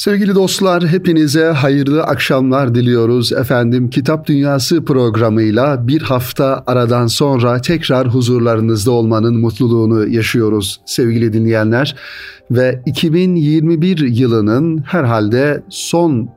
Sevgili 0.00 0.34
dostlar 0.34 0.86
hepinize 0.86 1.44
hayırlı 1.44 2.02
akşamlar 2.02 2.74
diliyoruz. 2.74 3.32
Efendim 3.32 3.90
Kitap 3.90 4.26
Dünyası 4.26 4.84
programıyla 4.84 5.88
bir 5.88 6.02
hafta 6.02 6.62
aradan 6.66 7.06
sonra 7.06 7.60
tekrar 7.60 8.08
huzurlarınızda 8.08 8.90
olmanın 8.90 9.40
mutluluğunu 9.40 10.08
yaşıyoruz 10.08 10.80
sevgili 10.86 11.32
dinleyenler. 11.32 11.96
Ve 12.50 12.82
2021 12.86 13.98
yılının 13.98 14.78
herhalde 14.78 15.62
son 15.68 16.30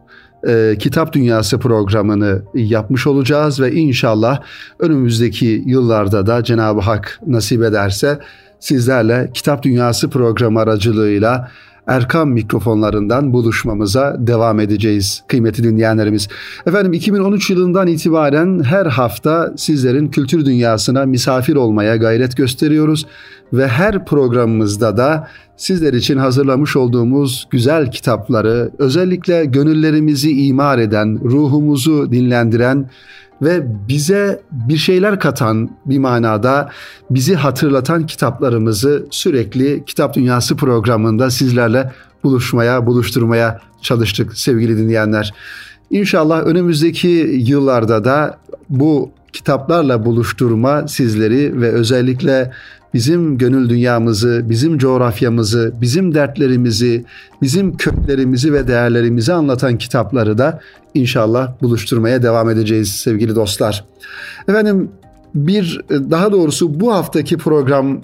e, 0.47 0.75
Kitap 0.79 1.13
Dünyası 1.13 1.59
programını 1.59 2.41
yapmış 2.53 3.07
olacağız 3.07 3.59
ve 3.59 3.71
inşallah 3.71 4.41
önümüzdeki 4.79 5.63
yıllarda 5.65 6.27
da 6.27 6.43
Cenab-ı 6.43 6.81
Hak 6.81 7.19
nasip 7.27 7.63
ederse 7.63 8.19
sizlerle 8.59 9.31
Kitap 9.33 9.63
Dünyası 9.63 10.09
programı 10.09 10.59
aracılığıyla 10.59 11.51
Erkam 11.87 12.29
mikrofonlarından 12.29 13.33
buluşmamıza 13.33 14.15
devam 14.19 14.59
edeceğiz 14.59 15.23
kıymetli 15.27 15.63
dinleyenlerimiz. 15.63 16.27
Efendim 16.67 16.93
2013 16.93 17.49
yılından 17.49 17.87
itibaren 17.87 18.63
her 18.63 18.85
hafta 18.85 19.53
sizlerin 19.57 20.07
kültür 20.07 20.45
dünyasına 20.45 21.05
misafir 21.05 21.55
olmaya 21.55 21.95
gayret 21.95 22.37
gösteriyoruz 22.37 23.05
ve 23.53 23.67
her 23.67 24.05
programımızda 24.05 24.97
da 24.97 25.27
sizler 25.57 25.93
için 25.93 26.17
hazırlamış 26.17 26.75
olduğumuz 26.75 27.47
güzel 27.51 27.91
kitapları 27.91 28.71
özellikle 28.79 29.45
gönüllerimizi 29.45 30.45
imar 30.45 30.77
eden, 30.77 31.19
ruhumuzu 31.23 32.11
dinlendiren 32.11 32.89
ve 33.43 33.63
bize 33.87 34.41
bir 34.51 34.77
şeyler 34.77 35.19
katan 35.19 35.69
bir 35.85 35.99
manada 35.99 36.69
bizi 37.09 37.35
hatırlatan 37.35 38.05
kitaplarımızı 38.05 39.05
sürekli 39.11 39.85
Kitap 39.85 40.15
Dünyası 40.15 40.55
programında 40.55 41.29
sizlerle 41.29 41.91
buluşmaya, 42.23 42.85
buluşturmaya 42.85 43.59
çalıştık 43.81 44.37
sevgili 44.37 44.77
dinleyenler. 44.77 45.33
İnşallah 45.91 46.45
önümüzdeki 46.45 47.07
yıllarda 47.47 48.03
da 48.03 48.37
bu 48.69 49.11
kitaplarla 49.33 50.05
buluşturma 50.05 50.87
sizleri 50.87 51.61
ve 51.61 51.71
özellikle 51.71 52.51
bizim 52.93 53.37
gönül 53.37 53.69
dünyamızı, 53.69 54.41
bizim 54.49 54.77
coğrafyamızı, 54.77 55.73
bizim 55.81 56.15
dertlerimizi, 56.15 57.05
bizim 57.41 57.77
köklerimizi 57.77 58.53
ve 58.53 58.67
değerlerimizi 58.67 59.33
anlatan 59.33 59.77
kitapları 59.77 60.37
da 60.37 60.59
inşallah 60.93 61.61
buluşturmaya 61.61 62.23
devam 62.23 62.49
edeceğiz 62.49 62.89
sevgili 62.89 63.35
dostlar. 63.35 63.85
Efendim 64.47 64.91
bir 65.35 65.81
daha 65.89 66.31
doğrusu 66.31 66.79
bu 66.79 66.93
haftaki 66.93 67.37
program 67.37 68.01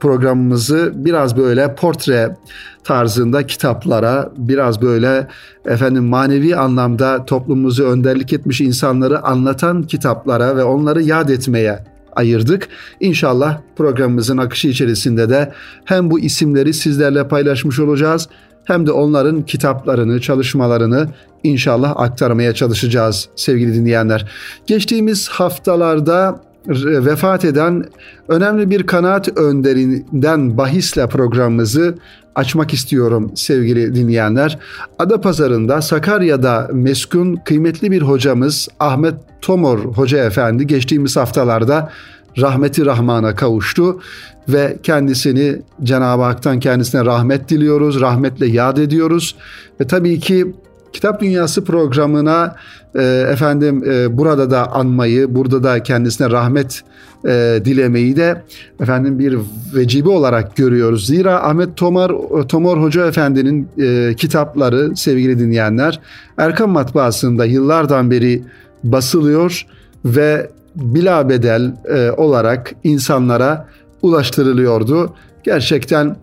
programımızı 0.00 0.92
biraz 0.94 1.36
böyle 1.36 1.74
portre 1.74 2.36
tarzında 2.84 3.46
kitaplara 3.46 4.32
biraz 4.36 4.82
böyle 4.82 5.28
efendim 5.64 6.04
manevi 6.04 6.56
anlamda 6.56 7.24
toplumumuzu 7.24 7.84
önderlik 7.84 8.32
etmiş 8.32 8.60
insanları 8.60 9.22
anlatan 9.22 9.82
kitaplara 9.82 10.56
ve 10.56 10.64
onları 10.64 11.02
yad 11.02 11.28
etmeye 11.28 11.91
ayırdık. 12.16 12.68
İnşallah 13.00 13.58
programımızın 13.76 14.38
akışı 14.38 14.68
içerisinde 14.68 15.28
de 15.28 15.52
hem 15.84 16.10
bu 16.10 16.20
isimleri 16.20 16.74
sizlerle 16.74 17.28
paylaşmış 17.28 17.78
olacağız 17.78 18.28
hem 18.64 18.86
de 18.86 18.92
onların 18.92 19.42
kitaplarını, 19.42 20.20
çalışmalarını 20.20 21.08
inşallah 21.42 21.94
aktarmaya 21.96 22.54
çalışacağız 22.54 23.28
sevgili 23.36 23.74
dinleyenler. 23.74 24.30
Geçtiğimiz 24.66 25.28
haftalarda 25.28 26.40
vefat 26.66 27.44
eden 27.44 27.84
önemli 28.28 28.70
bir 28.70 28.82
kanaat 28.82 29.38
önderinden 29.38 30.58
bahisle 30.58 31.06
programımızı 31.06 31.94
açmak 32.34 32.74
istiyorum 32.74 33.32
sevgili 33.34 33.94
dinleyenler. 33.94 34.58
Adapazarı'nda 34.98 35.82
Sakarya'da 35.82 36.68
meskun 36.72 37.36
kıymetli 37.36 37.90
bir 37.90 38.02
hocamız 38.02 38.68
Ahmet 38.80 39.14
Tomor 39.40 39.78
Hoca 39.78 40.24
Efendi 40.24 40.66
geçtiğimiz 40.66 41.16
haftalarda 41.16 41.92
rahmeti 42.38 42.86
rahmana 42.86 43.34
kavuştu 43.34 44.00
ve 44.48 44.76
kendisini 44.82 45.62
Cenab-ı 45.82 46.22
Hak'tan 46.22 46.60
kendisine 46.60 47.04
rahmet 47.04 47.48
diliyoruz, 47.48 48.00
rahmetle 48.00 48.46
yad 48.46 48.76
ediyoruz 48.76 49.36
ve 49.80 49.86
tabii 49.86 50.20
ki 50.20 50.54
Kitap 50.92 51.20
Dünyası 51.20 51.64
programına 51.64 52.56
e, 52.94 53.02
efendim 53.32 53.84
e, 53.90 54.18
burada 54.18 54.50
da 54.50 54.72
anmayı, 54.72 55.34
burada 55.34 55.62
da 55.62 55.82
kendisine 55.82 56.30
rahmet 56.30 56.82
e, 57.24 57.60
dilemeyi 57.64 58.16
de 58.16 58.42
efendim 58.80 59.18
bir 59.18 59.38
vecibe 59.74 60.08
olarak 60.08 60.56
görüyoruz. 60.56 61.06
Zira 61.06 61.42
Ahmet 61.42 61.76
Tomar 61.76 62.12
Tomor 62.48 62.82
Hoca 62.82 63.06
Efendi'nin 63.06 63.68
kitapları 64.14 64.96
sevgili 64.96 65.38
dinleyenler 65.38 66.00
Erkam 66.38 66.70
Matbaası'nda 66.70 67.44
yıllardan 67.44 68.10
beri 68.10 68.42
basılıyor 68.84 69.66
ve 70.04 70.50
bila 70.76 71.28
bedel 71.28 71.74
e, 71.88 72.10
olarak 72.10 72.74
insanlara 72.84 73.68
ulaştırılıyordu. 74.02 75.14
Gerçekten 75.44 76.16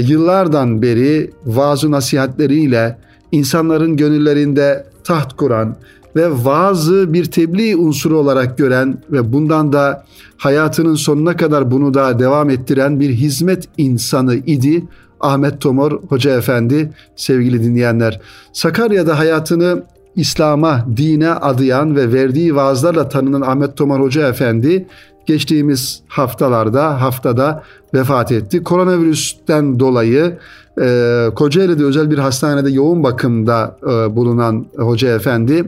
yıllardan 0.00 0.82
beri 0.82 1.30
vaaz 1.44 1.84
nasihatleriyle 1.84 2.96
insanların 3.36 3.96
gönüllerinde 3.96 4.86
taht 5.04 5.36
kuran 5.36 5.76
ve 6.16 6.44
vaazı 6.44 7.12
bir 7.12 7.24
tebliğ 7.24 7.76
unsuru 7.76 8.18
olarak 8.18 8.58
gören 8.58 8.98
ve 9.10 9.32
bundan 9.32 9.72
da 9.72 10.04
hayatının 10.36 10.94
sonuna 10.94 11.36
kadar 11.36 11.70
bunu 11.70 11.94
da 11.94 12.18
devam 12.18 12.50
ettiren 12.50 13.00
bir 13.00 13.10
hizmet 13.10 13.68
insanı 13.78 14.34
idi 14.34 14.84
Ahmet 15.20 15.60
Tomor 15.60 15.92
Hoca 16.08 16.36
Efendi 16.36 16.92
sevgili 17.16 17.62
dinleyenler. 17.62 18.20
Sakarya'da 18.52 19.18
hayatını 19.18 19.82
İslam'a, 20.16 20.86
dine 20.96 21.30
adayan 21.30 21.96
ve 21.96 22.12
verdiği 22.12 22.56
vaazlarla 22.56 23.08
tanınan 23.08 23.40
Ahmet 23.40 23.76
Tomar 23.76 24.00
Hoca 24.00 24.28
Efendi 24.28 24.86
geçtiğimiz 25.26 26.02
haftalarda 26.08 27.00
haftada 27.02 27.62
vefat 27.94 28.32
etti. 28.32 28.62
Koronavirüsten 28.62 29.80
dolayı 29.80 30.38
e, 30.80 31.28
Kocaeli'de 31.34 31.84
özel 31.84 32.10
bir 32.10 32.18
hastanede 32.18 32.70
yoğun 32.70 33.02
bakımda 33.02 33.78
e, 33.82 34.16
bulunan 34.16 34.66
Hoca 34.76 35.14
Efendi 35.14 35.64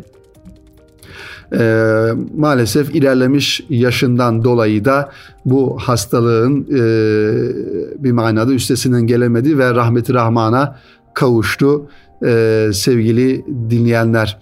e, 1.53 2.09
maalesef 2.37 2.95
ilerlemiş 2.95 3.65
yaşından 3.69 4.45
dolayı 4.45 4.85
da 4.85 5.11
bu 5.45 5.79
hastalığın 5.81 6.63
e, 6.63 6.83
bir 8.05 8.13
manada 8.13 8.53
üstesinden 8.53 9.07
gelemedi 9.07 9.59
ve 9.59 9.75
rahmeti 9.75 10.15
rahmana 10.15 10.77
kavuştu 11.15 11.87
e, 12.25 12.71
sevgili 12.73 13.45
dinleyenler. 13.71 14.39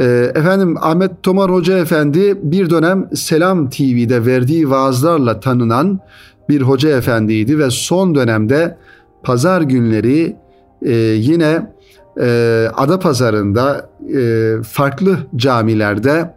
E, 0.00 0.04
efendim 0.34 0.76
Ahmet 0.80 1.22
Tomar 1.22 1.52
Hoca 1.52 1.78
Efendi 1.78 2.38
bir 2.42 2.70
dönem 2.70 3.08
Selam 3.14 3.70
TV'de 3.70 4.26
verdiği 4.26 4.70
vaazlarla 4.70 5.40
tanınan 5.40 6.00
bir 6.48 6.60
hoca 6.60 6.96
efendiydi 6.96 7.58
ve 7.58 7.70
son 7.70 8.14
dönemde 8.14 8.76
pazar 9.24 9.60
günleri 9.60 10.36
e, 10.82 10.94
yine 10.96 11.72
e, 12.20 12.68
Ada 12.74 12.98
Pazarında 12.98 13.90
e, 14.16 14.52
farklı 14.62 15.18
camilerde 15.36 16.34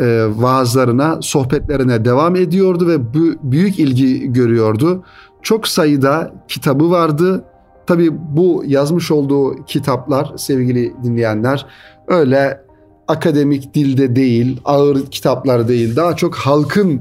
e, 0.00 0.26
vaazlarına, 0.28 1.18
sohbetlerine 1.22 2.04
devam 2.04 2.36
ediyordu 2.36 2.88
ve 2.88 3.14
bu, 3.14 3.34
büyük 3.42 3.78
ilgi 3.78 4.32
görüyordu. 4.32 5.04
Çok 5.42 5.68
sayıda 5.68 6.32
kitabı 6.48 6.90
vardı 6.90 7.44
Tabii 7.86 8.10
bu 8.12 8.64
yazmış 8.66 9.10
olduğu 9.10 9.64
kitaplar 9.64 10.32
sevgili 10.36 10.94
dinleyenler 11.02 11.66
öyle 12.08 12.60
akademik 13.08 13.74
dilde 13.74 14.16
değil, 14.16 14.60
ağır 14.64 15.06
kitaplar 15.06 15.68
değil, 15.68 15.96
daha 15.96 16.16
çok 16.16 16.34
halkın 16.34 17.00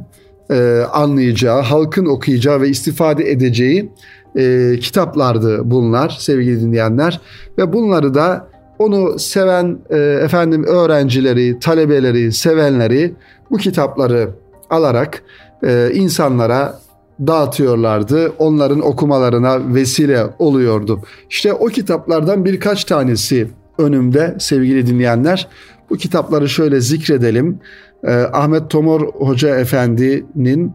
e, 0.50 0.82
anlayacağı, 0.94 1.62
halkın 1.62 2.06
okuyacağı 2.06 2.62
ve 2.62 2.70
istifade 2.70 3.32
edeceği 3.32 3.92
e, 4.36 4.76
kitaplardı 4.80 5.72
bunlar 5.72 6.18
sevgili 6.20 6.62
dinleyenler 6.62 7.22
ve 7.58 7.74
bunları 7.74 8.14
da 8.14 8.48
onu 8.80 9.20
seven 9.20 9.78
e, 9.90 9.98
efendim 9.98 10.64
öğrencileri, 10.64 11.60
talebeleri, 11.60 12.32
sevenleri 12.32 13.14
bu 13.52 13.58
kitapları 13.58 14.30
alarak 14.70 15.24
e, 15.64 15.90
insanlara 15.94 16.80
dağıtıyorlardı. 17.28 18.32
Onların 18.40 18.82
okumalarına 18.82 19.74
vesile 19.74 20.24
oluyordu. 20.40 21.02
İşte 21.30 21.54
o 21.54 21.66
kitaplardan 21.66 22.46
birkaç 22.46 22.84
tanesi 22.84 23.48
önümde 23.78 24.36
sevgili 24.40 24.88
dinleyenler. 24.88 25.48
Bu 25.90 25.98
kitapları 25.98 26.50
şöyle 26.50 26.82
zikredelim. 26.82 27.60
Ee, 28.04 28.12
Ahmet 28.14 28.70
Tomor 28.70 29.02
Hoca 29.02 29.60
Efendi'nin 29.60 30.68
e, 30.68 30.72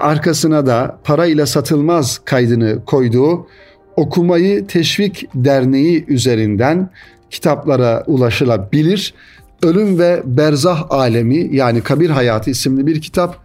arkasına 0.00 0.66
da 0.66 0.98
parayla 1.04 1.46
satılmaz 1.46 2.20
kaydını 2.24 2.84
koyduğu 2.84 3.46
Okumayı 3.96 4.66
Teşvik 4.66 5.28
Derneği 5.34 6.04
üzerinden 6.08 6.90
kitaplara 7.30 8.04
ulaşılabilir. 8.06 9.14
Ölüm 9.62 9.98
ve 9.98 10.22
Berzah 10.24 10.90
Alemi 10.90 11.56
yani 11.56 11.80
Kabir 11.80 12.10
Hayatı 12.10 12.50
isimli 12.50 12.86
bir 12.86 13.00
kitap 13.00 13.38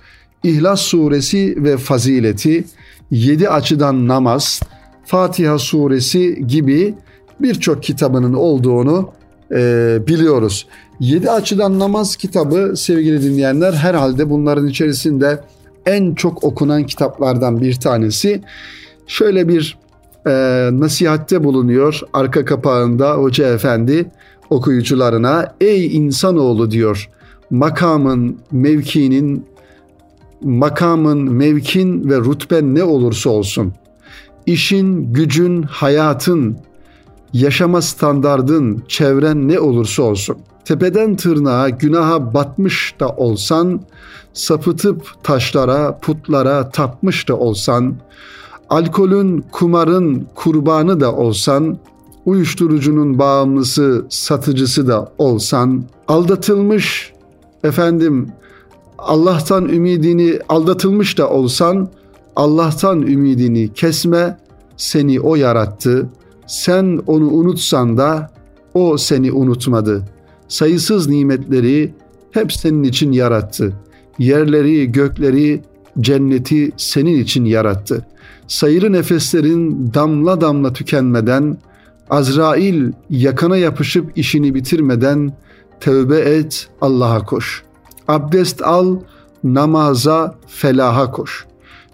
İhlas 0.44 0.82
suresi 0.82 1.64
ve 1.64 1.78
fazileti, 1.78 2.64
yedi 3.12 3.50
açıdan 3.50 4.08
namaz, 4.08 4.62
Fatiha 5.06 5.60
suresi 5.60 6.48
gibi 6.48 6.96
birçok 7.40 7.84
kitabının 7.84 8.34
olduğunu 8.34 9.10
e, 9.52 9.98
biliyoruz. 10.08 10.68
Yedi 11.00 11.32
açıdan 11.32 11.80
namaz 11.80 12.16
kitabı 12.16 12.74
sevgili 12.78 13.24
dinleyenler 13.24 13.74
herhalde 13.74 14.30
bunların 14.30 14.68
içerisinde 14.68 15.44
en 15.86 16.16
çok 16.16 16.44
okunan 16.44 16.84
kitaplardan 16.84 17.62
bir 17.62 17.74
tanesi. 17.74 18.42
Şöyle 19.08 19.48
bir 19.48 19.78
e, 20.28 20.32
nasihatte 20.72 21.44
bulunuyor 21.44 22.02
arka 22.14 22.46
kapağında 22.46 23.14
Hoca 23.14 23.54
Efendi 23.54 24.12
okuyucularına. 24.50 25.56
Ey 25.62 25.96
insanoğlu 25.98 26.72
diyor 26.72 27.10
makamın, 27.50 28.40
mevkinin, 28.52 29.46
makamın, 30.42 31.34
mevkin 31.34 32.10
ve 32.10 32.18
rütben 32.18 32.76
ne 32.76 32.84
olursa 32.84 33.30
olsun, 33.30 33.74
işin, 34.46 35.14
gücün, 35.14 35.62
hayatın, 35.62 36.58
yaşama 37.34 37.82
standardın, 37.82 38.84
çevren 38.88 39.48
ne 39.48 39.60
olursa 39.60 40.04
olsun, 40.04 40.38
tepeden 40.66 41.16
tırnağa 41.16 41.70
günaha 41.70 42.34
batmış 42.34 42.96
da 43.00 43.10
olsan, 43.10 43.82
sapıtıp 44.34 45.24
taşlara, 45.24 46.00
putlara 46.00 46.70
tapmış 46.70 47.30
da 47.30 47.38
olsan, 47.38 47.96
alkolün, 48.70 49.46
kumarın 49.52 50.28
kurbanı 50.36 51.00
da 51.00 51.16
olsan, 51.16 51.78
uyuşturucunun 52.26 53.20
bağımlısı, 53.20 54.06
satıcısı 54.10 54.88
da 54.88 55.12
olsan, 55.18 55.84
aldatılmış, 56.08 57.14
efendim 57.64 58.30
Allah'tan 58.98 59.70
ümidini 59.70 60.40
aldatılmış 60.50 61.18
da 61.18 61.30
olsan, 61.30 61.90
Allah'tan 62.36 63.02
ümidini 63.02 63.74
kesme, 63.74 64.38
seni 64.78 65.20
o 65.20 65.36
yarattı. 65.36 66.10
Sen 66.48 67.02
onu 67.08 67.28
unutsan 67.28 67.98
da 67.98 68.30
o 68.74 68.98
seni 68.98 69.32
unutmadı. 69.32 70.04
Sayısız 70.50 71.08
nimetleri 71.08 71.94
hep 72.32 72.54
senin 72.54 72.84
için 72.84 73.12
yarattı. 73.12 73.74
Yerleri, 74.20 74.92
gökleri, 74.92 75.62
cenneti 76.00 76.72
senin 76.78 77.24
için 77.24 77.46
yarattı. 77.46 78.06
Sayılı 78.48 78.92
nefeslerin 78.92 79.94
damla 79.94 80.42
damla 80.42 80.74
tükenmeden, 80.74 81.58
Azrail 82.10 82.92
yakana 83.10 83.58
yapışıp 83.58 84.18
işini 84.18 84.56
bitirmeden 84.56 85.34
tövbe 85.80 86.20
et, 86.20 86.68
Allah'a 86.82 87.26
koş. 87.26 87.64
Abdest 88.08 88.62
al, 88.62 88.98
namaza, 89.44 90.36
felaha 90.48 91.12
koş. 91.12 91.46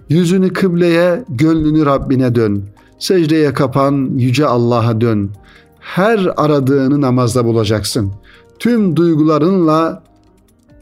Yüzünü 0.10 0.54
kıbleye, 0.54 1.24
gönlünü 1.30 1.86
Rabbine 1.86 2.36
dön. 2.36 2.64
Secdeye 3.00 3.54
kapan, 3.54 4.10
yüce 4.18 4.46
Allah'a 4.46 5.02
dön. 5.02 5.32
Her 5.80 6.30
aradığını 6.38 7.02
namazda 7.02 7.46
bulacaksın. 7.46 8.12
Tüm 8.60 8.96
duygularınla 8.96 10.04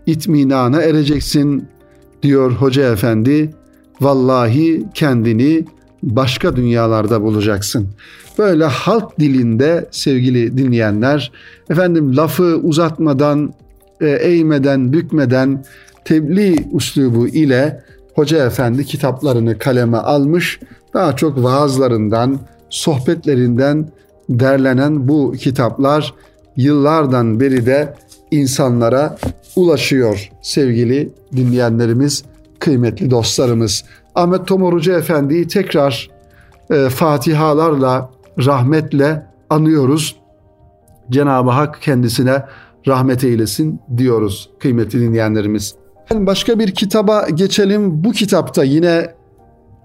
itminana 0.05 0.81
ereceksin 0.81 1.67
diyor 2.23 2.51
Hoca 2.51 2.91
Efendi. 2.91 3.51
Vallahi 4.01 4.85
kendini 4.93 5.65
başka 6.03 6.55
dünyalarda 6.55 7.21
bulacaksın. 7.21 7.87
Böyle 8.37 8.65
halk 8.65 9.19
dilinde 9.19 9.87
sevgili 9.91 10.57
dinleyenler 10.57 11.31
efendim 11.69 12.17
lafı 12.17 12.59
uzatmadan, 12.63 13.53
e, 14.01 14.07
eğmeden, 14.07 14.93
bükmeden 14.93 15.65
tebliğ 16.05 16.55
üslubu 16.73 17.27
ile 17.27 17.83
Hoca 18.15 18.45
Efendi 18.45 18.85
kitaplarını 18.85 19.57
kaleme 19.57 19.97
almış. 19.97 20.59
Daha 20.93 21.15
çok 21.15 21.43
vaazlarından, 21.43 22.39
sohbetlerinden 22.69 23.89
derlenen 24.29 25.07
bu 25.07 25.31
kitaplar 25.31 26.13
yıllardan 26.57 27.39
beri 27.39 27.65
de 27.65 27.93
insanlara 28.31 29.17
ulaşıyor 29.55 30.29
sevgili 30.41 31.09
dinleyenlerimiz, 31.35 32.23
kıymetli 32.59 33.11
dostlarımız. 33.11 33.83
Ahmet 34.15 34.47
Tomorucu 34.47 34.91
Efendi'yi 34.91 35.47
tekrar 35.47 36.09
e, 36.69 36.89
fatihalarla, 36.89 38.09
rahmetle 38.45 39.25
anıyoruz. 39.49 40.15
Cenab-ı 41.11 41.49
Hak 41.49 41.81
kendisine 41.81 42.43
rahmet 42.87 43.23
eylesin 43.23 43.79
diyoruz 43.97 44.49
kıymetli 44.59 44.99
dinleyenlerimiz. 44.99 45.75
Başka 46.13 46.59
bir 46.59 46.71
kitaba 46.71 47.29
geçelim. 47.29 48.03
Bu 48.03 48.11
kitapta 48.11 48.63
yine 48.63 49.13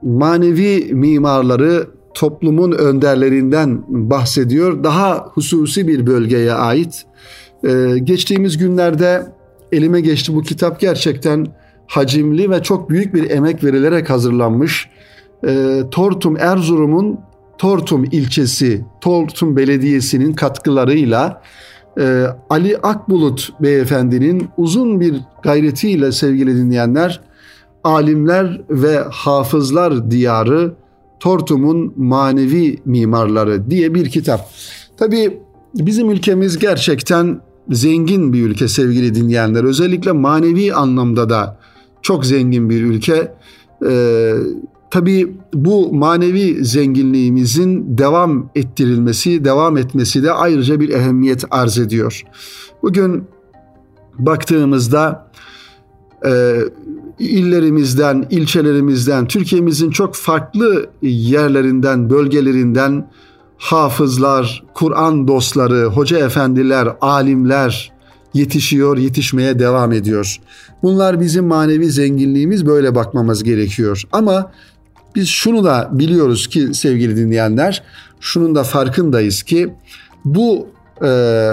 manevi 0.02 0.94
mimarları 0.94 1.97
toplumun 2.18 2.72
önderlerinden 2.72 3.84
bahsediyor. 3.88 4.84
Daha 4.84 5.26
hususi 5.34 5.88
bir 5.88 6.06
bölgeye 6.06 6.52
ait. 6.52 7.06
Ee, 7.64 7.98
geçtiğimiz 8.04 8.58
günlerde 8.58 9.26
elime 9.72 10.00
geçti 10.00 10.34
bu 10.34 10.42
kitap 10.42 10.80
gerçekten 10.80 11.46
hacimli 11.86 12.50
ve 12.50 12.62
çok 12.62 12.90
büyük 12.90 13.14
bir 13.14 13.30
emek 13.30 13.64
verilerek 13.64 14.10
hazırlanmış. 14.10 14.88
Ee, 15.46 15.82
Tortum 15.90 16.36
Erzurum'un 16.36 17.18
Tortum 17.58 18.04
ilçesi, 18.04 18.84
Tortum 19.00 19.56
Belediyesi'nin 19.56 20.32
katkılarıyla 20.32 21.42
e, 22.00 22.24
Ali 22.50 22.78
Akbulut 22.78 23.48
beyefendinin 23.60 24.48
uzun 24.56 25.00
bir 25.00 25.20
gayretiyle 25.42 26.12
sevgili 26.12 26.56
dinleyenler, 26.56 27.20
alimler 27.84 28.60
ve 28.70 28.98
hafızlar 29.10 30.10
diyarı 30.10 30.74
Tortum'un 31.20 31.92
manevi 31.96 32.78
mimarları 32.84 33.70
diye 33.70 33.94
bir 33.94 34.10
kitap. 34.10 34.50
Tabii 34.96 35.38
bizim 35.74 36.10
ülkemiz 36.10 36.58
gerçekten 36.58 37.40
zengin 37.70 38.32
bir 38.32 38.42
ülke 38.42 38.68
sevgili 38.68 39.14
dinleyenler. 39.14 39.64
Özellikle 39.64 40.12
manevi 40.12 40.74
anlamda 40.74 41.30
da 41.30 41.58
çok 42.02 42.26
zengin 42.26 42.70
bir 42.70 42.82
ülke. 42.82 43.32
Ee, 43.86 44.32
Tabii 44.90 45.36
bu 45.54 45.92
manevi 45.92 46.64
zenginliğimizin 46.64 47.98
devam 47.98 48.50
ettirilmesi, 48.54 49.44
devam 49.44 49.76
etmesi 49.76 50.22
de 50.22 50.32
ayrıca 50.32 50.80
bir 50.80 50.88
ehemmiyet 50.88 51.44
arz 51.50 51.78
ediyor. 51.78 52.22
Bugün 52.82 53.24
baktığımızda 54.18 55.30
e, 56.24 56.60
illerimizden, 57.18 58.26
ilçelerimizden, 58.30 59.26
Türkiye'mizin 59.26 59.90
çok 59.90 60.14
farklı 60.14 60.86
yerlerinden, 61.02 62.10
bölgelerinden 62.10 63.10
hafızlar, 63.58 64.64
Kur'an 64.74 65.28
dostları, 65.28 65.84
hoca 65.84 66.18
efendiler, 66.18 66.88
alimler 67.00 67.92
yetişiyor, 68.34 68.98
yetişmeye 68.98 69.58
devam 69.58 69.92
ediyor. 69.92 70.36
Bunlar 70.82 71.20
bizim 71.20 71.44
manevi 71.44 71.90
zenginliğimiz 71.90 72.66
böyle 72.66 72.94
bakmamız 72.94 73.44
gerekiyor. 73.44 74.02
Ama 74.12 74.52
biz 75.14 75.28
şunu 75.28 75.64
da 75.64 75.88
biliyoruz 75.92 76.46
ki 76.46 76.74
sevgili 76.74 77.16
dinleyenler, 77.16 77.82
şunun 78.20 78.54
da 78.54 78.64
farkındayız 78.64 79.42
ki 79.42 79.74
bu 80.24 80.66
e, 81.04 81.52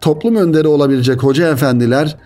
toplum 0.00 0.36
önderi 0.36 0.68
olabilecek 0.68 1.22
hoca 1.22 1.48
efendiler 1.48 2.16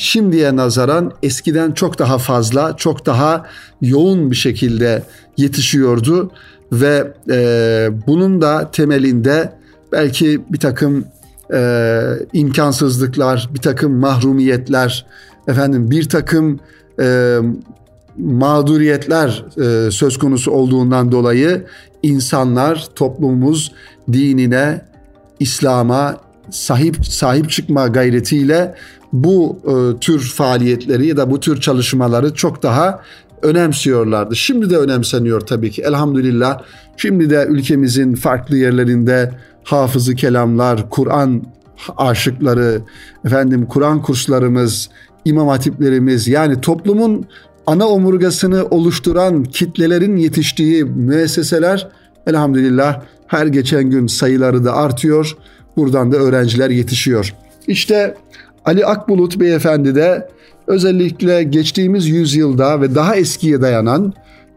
şimdiye 0.00 0.56
nazaran 0.56 1.12
eskiden 1.22 1.72
çok 1.72 1.98
daha 1.98 2.18
fazla, 2.18 2.76
çok 2.76 3.06
daha 3.06 3.46
yoğun 3.80 4.30
bir 4.30 4.36
şekilde 4.36 5.02
yetişiyordu 5.36 6.30
ve 6.72 7.12
e, 7.30 7.88
bunun 8.06 8.42
da 8.42 8.70
temelinde 8.70 9.52
belki 9.92 10.42
bir 10.50 10.58
takım 10.58 11.04
e, 11.54 12.02
imkansızlıklar, 12.32 13.50
bir 13.54 13.60
takım 13.60 13.92
mahrumiyetler, 13.92 15.06
efendim 15.48 15.90
bir 15.90 16.08
takım 16.08 16.60
e, 17.00 17.38
mağduriyetler 18.18 19.44
e, 19.56 19.90
söz 19.90 20.18
konusu 20.18 20.50
olduğundan 20.50 21.12
dolayı 21.12 21.66
insanlar, 22.02 22.88
toplumumuz 22.94 23.72
dinine, 24.12 24.84
İslam'a 25.40 26.16
sahip 26.50 27.06
sahip 27.06 27.50
çıkma 27.50 27.86
gayretiyle 27.86 28.74
bu 29.12 29.58
e, 29.64 30.00
tür 30.00 30.20
faaliyetleri 30.20 31.06
ya 31.06 31.16
da 31.16 31.30
bu 31.30 31.40
tür 31.40 31.60
çalışmaları 31.60 32.34
çok 32.34 32.62
daha 32.62 33.00
önemsiyorlardı. 33.42 34.36
Şimdi 34.36 34.70
de 34.70 34.76
önemseniyor 34.76 35.40
tabii 35.40 35.70
ki 35.70 35.82
elhamdülillah. 35.82 36.62
Şimdi 36.96 37.30
de 37.30 37.46
ülkemizin 37.48 38.14
farklı 38.14 38.56
yerlerinde 38.56 39.30
hafızı 39.64 40.14
kelamlar, 40.14 40.90
Kur'an 40.90 41.42
aşıkları, 41.96 42.80
efendim 43.24 43.66
Kur'an 43.66 44.02
kurslarımız, 44.02 44.90
imam 45.24 45.48
hatiplerimiz 45.48 46.28
yani 46.28 46.60
toplumun 46.60 47.26
ana 47.66 47.88
omurgasını 47.88 48.66
oluşturan 48.66 49.44
kitlelerin 49.44 50.16
yetiştiği 50.16 50.84
müesseseler 50.84 51.88
elhamdülillah 52.26 53.02
her 53.26 53.46
geçen 53.46 53.90
gün 53.90 54.06
sayıları 54.06 54.64
da 54.64 54.76
artıyor. 54.76 55.36
Buradan 55.76 56.12
da 56.12 56.16
öğrenciler 56.16 56.70
yetişiyor. 56.70 57.34
İşte 57.66 58.14
Ali 58.64 58.86
Akbulut 58.86 59.40
Beyefendi 59.40 59.94
de 59.94 60.28
özellikle 60.66 61.42
geçtiğimiz 61.42 62.06
yüzyılda 62.06 62.80
ve 62.80 62.94
daha 62.94 63.16
eskiye 63.16 63.60
dayanan 63.60 64.12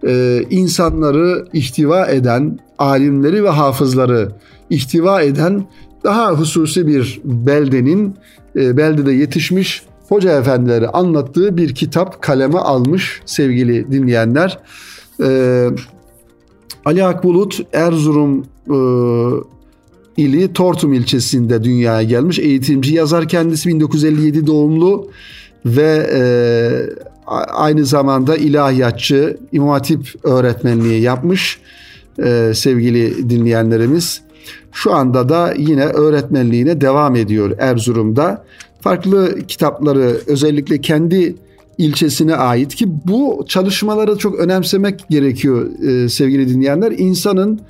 e, 0.08 0.42
insanları 0.50 1.46
ihtiva 1.54 2.08
eden, 2.08 2.60
alimleri 2.80 3.44
ve 3.44 3.50
hafızları 3.50 4.32
ihtiva 4.70 5.22
eden 5.22 5.66
daha 6.04 6.32
hususi 6.32 6.88
bir 6.88 7.22
beldenin 7.24 8.16
e, 8.56 8.78
beldede 8.78 9.12
yetişmiş 9.12 9.84
hoca 10.10 10.40
efendileri 10.40 10.88
anlattığı 10.88 11.58
bir 11.58 11.76
kitap 11.76 12.22
kaleme 12.22 12.60
almış 12.60 13.22
sevgili 13.26 13.92
dinleyenler. 13.92 14.60
E, 15.24 15.70
Ali 16.86 17.06
Akbulut 17.06 17.60
Erzurum 17.74 18.46
e, 18.68 18.78
ili 20.18 20.54
Tortum 20.54 20.94
ilçesinde 20.94 21.64
dünyaya 21.64 22.04
gelmiş 22.04 22.40
eğitimci 22.40 22.96
yazar 22.96 23.28
kendisi 23.28 23.70
1957 23.70 24.48
doğumlu 24.48 25.10
ve 25.66 26.10
e, 26.14 26.24
aynı 27.54 27.86
zamanda 27.86 28.38
ilahiyatçı 28.38 29.38
İmam 29.52 29.70
Hatip 29.70 30.26
öğretmenliği 30.26 31.02
yapmış 31.02 31.60
e, 32.24 32.52
sevgili 32.56 33.30
dinleyenlerimiz. 33.30 34.22
Şu 34.72 34.94
anda 34.94 35.30
da 35.30 35.54
yine 35.58 35.86
öğretmenliğine 35.86 36.82
devam 36.82 37.16
ediyor 37.16 37.56
Erzurum'da. 37.60 38.46
Farklı 38.82 39.38
kitapları 39.48 40.18
özellikle 40.28 40.82
kendi 40.82 41.36
ilçesine 41.78 42.36
ait 42.36 42.76
ki 42.76 42.86
bu 43.06 43.46
çalışmaları 43.48 44.18
çok 44.18 44.40
önemsemek 44.40 45.06
gerekiyor 45.10 45.80
e, 45.84 46.10
sevgili 46.10 46.50
dinleyenler. 46.50 46.92
İnsanın 46.92 47.62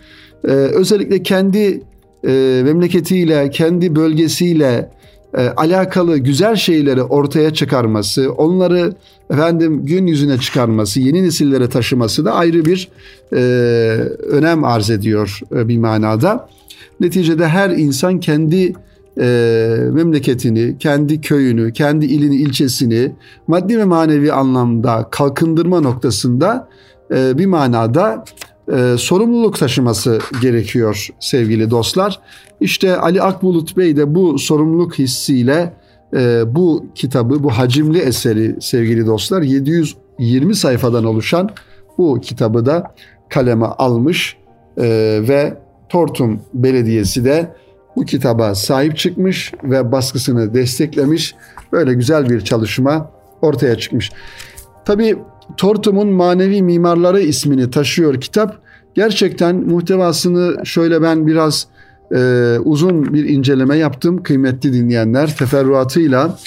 e, 0.43 0.47
özellikle 0.51 1.23
kendi 1.23 1.81
e, 2.27 2.61
memleketiyle, 2.63 3.49
kendi 3.49 3.95
bölgesiyle 3.95 4.89
e, 5.37 5.41
alakalı 5.41 6.17
güzel 6.17 6.55
şeyleri 6.55 7.03
ortaya 7.03 7.53
çıkarması, 7.53 8.31
onları 8.31 8.93
efendim 9.29 9.85
gün 9.85 10.07
yüzüne 10.07 10.37
çıkarması, 10.37 10.99
yeni 10.99 11.23
nesillere 11.23 11.69
taşıması 11.69 12.25
da 12.25 12.33
ayrı 12.33 12.65
bir 12.65 12.89
e, 13.33 13.37
önem 14.29 14.63
arz 14.63 14.89
ediyor 14.89 15.39
e, 15.55 15.67
bir 15.67 15.77
manada. 15.77 16.49
Neticede 16.99 17.47
her 17.47 17.69
insan 17.69 18.19
kendi 18.19 18.73
e, 19.19 19.77
memleketini, 19.91 20.77
kendi 20.77 21.21
köyünü, 21.21 21.73
kendi 21.73 22.05
ilini, 22.05 22.35
ilçesini 22.35 23.11
maddi 23.47 23.77
ve 23.77 23.85
manevi 23.85 24.33
anlamda 24.33 25.07
kalkındırma 25.11 25.79
noktasında 25.81 26.69
e, 27.15 27.37
bir 27.37 27.45
manada 27.45 28.25
e, 28.71 28.95
sorumluluk 28.97 29.59
taşıması 29.59 30.19
gerekiyor 30.41 31.07
sevgili 31.19 31.71
dostlar. 31.71 32.19
İşte 32.61 32.97
Ali 32.97 33.21
Akbulut 33.21 33.77
Bey 33.77 33.97
de 33.97 34.15
bu 34.15 34.39
sorumluluk 34.39 34.99
hissiyle 34.99 35.73
e, 36.15 36.43
bu 36.55 36.85
kitabı, 36.95 37.43
bu 37.43 37.49
hacimli 37.49 37.99
eseri 37.99 38.55
sevgili 38.61 39.05
dostlar 39.05 39.41
720 39.41 40.55
sayfadan 40.55 41.03
oluşan 41.03 41.49
bu 41.97 42.19
kitabı 42.21 42.65
da 42.65 42.95
kaleme 43.29 43.65
almış 43.65 44.37
e, 44.77 44.83
ve 45.27 45.57
Tortum 45.89 46.41
Belediyesi 46.53 47.25
de 47.25 47.55
bu 47.95 48.05
kitaba 48.05 48.55
sahip 48.55 48.97
çıkmış 48.97 49.53
ve 49.63 49.91
baskısını 49.91 50.53
desteklemiş. 50.53 51.35
Böyle 51.71 51.93
güzel 51.93 52.29
bir 52.29 52.41
çalışma 52.41 53.11
ortaya 53.41 53.77
çıkmış. 53.77 54.11
Tabii 54.85 55.17
Tortum'un 55.57 56.07
manevi 56.07 56.61
mimarları 56.61 57.21
ismini 57.21 57.69
taşıyor 57.69 58.21
kitap. 58.21 58.57
Gerçekten 58.95 59.55
muhtevasını 59.55 60.65
şöyle 60.65 61.01
ben 61.01 61.27
biraz 61.27 61.67
e, 62.15 62.57
uzun 62.63 63.13
bir 63.13 63.25
inceleme 63.25 63.77
yaptım 63.77 64.23
kıymetli 64.23 64.73
dinleyenler 64.73 65.37
teferruatıyla. 65.37 66.37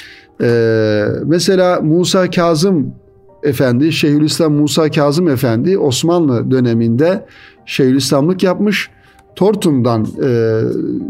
E, 0.43 1.05
mesela 1.25 1.81
Musa 1.81 2.31
Kazım 2.31 2.95
Efendi, 3.43 3.93
Şeyhülislam 3.93 4.53
Musa 4.53 4.91
Kazım 4.91 5.29
Efendi 5.29 5.79
Osmanlı 5.79 6.50
döneminde 6.50 7.26
Şeyhülislamlık 7.67 8.43
yapmış. 8.43 8.91
Tortum'dan 9.37 10.07
e, 10.25 10.61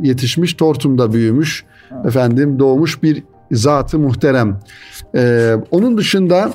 yetişmiş, 0.03 0.55
Tortum'da 0.55 1.13
büyümüş, 1.13 1.65
efendim 2.05 2.59
doğmuş 2.59 3.03
bir 3.03 3.23
zatı 3.53 3.99
muhterem. 3.99 4.61
E, 5.15 5.55
onun 5.71 5.99
dışında 5.99 6.53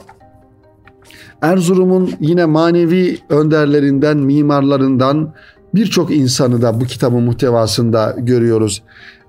Erzurum'un 1.41 2.11
yine 2.19 2.45
manevi 2.45 3.19
önderlerinden, 3.29 4.17
mimarlarından 4.17 5.33
birçok 5.75 6.11
insanı 6.11 6.61
da 6.61 6.81
bu 6.81 6.85
kitabın 6.85 7.23
muhtevasında 7.23 8.15
görüyoruz. 8.17 8.83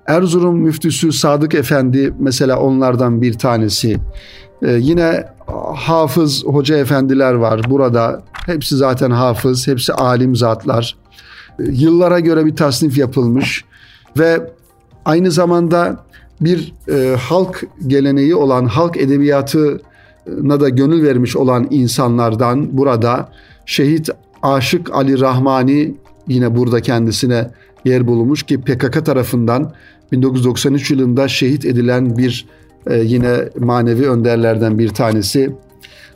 Erzurum 0.07 0.59
müftüsü 0.59 1.13
Sadık 1.13 1.55
Efendi 1.55 2.15
mesela 2.19 2.61
onlardan 2.61 3.23
bir 3.23 3.39
tanesi. 3.39 3.97
Ee, 4.63 4.71
yine 4.71 5.25
hafız 5.75 6.45
hoca 6.45 6.77
efendiler 6.77 7.35
var 7.35 7.61
burada. 7.71 8.23
Hepsi 8.47 8.77
zaten 8.77 9.11
hafız, 9.11 9.69
hepsi 9.69 9.93
alim 9.93 10.37
zatlar. 10.37 10.97
Ee, 11.59 11.63
yıllara 11.71 12.21
göre 12.21 12.47
bir 12.47 12.57
tasnif 12.57 12.99
yapılmış 12.99 13.65
ve 14.19 14.51
aynı 15.05 15.31
zamanda 15.31 16.05
bir 16.41 16.75
e, 16.89 17.17
halk 17.17 17.65
geleneği 17.87 18.35
olan 18.35 18.67
halk 18.67 18.97
edebiyatı 18.97 19.81
na 20.27 20.61
da 20.61 20.69
gönül 20.69 21.03
vermiş 21.03 21.37
olan 21.37 21.67
insanlardan 21.71 22.79
burada 22.79 23.29
şehit 23.67 24.11
Aşık 24.43 24.95
Ali 24.95 25.21
Rahmani 25.21 25.95
yine 26.29 26.57
burada 26.57 26.81
kendisine 26.81 27.51
yer 27.85 28.07
bulmuş 28.07 28.43
ki 28.43 28.61
PKK 28.61 29.07
tarafından 29.07 29.73
1993 30.13 30.91
yılında 30.91 31.29
şehit 31.29 31.65
edilen 31.65 32.17
bir 32.19 32.47
e, 32.87 32.97
yine 32.99 33.49
manevi 33.59 34.09
önderlerden 34.09 34.79
bir 34.79 34.89
tanesi. 34.89 35.51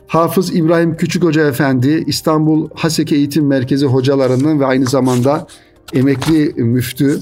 Hafız 0.07 0.55
İbrahim 0.55 0.97
Küçük 0.97 1.23
Hoca 1.23 1.47
Efendi 1.47 2.03
İstanbul 2.07 2.69
Haseki 2.75 3.15
Eğitim 3.15 3.47
Merkezi 3.47 3.85
hocalarından 3.85 4.59
ve 4.59 4.65
aynı 4.65 4.85
zamanda 4.85 5.47
emekli 5.93 6.63
müftü 6.63 7.19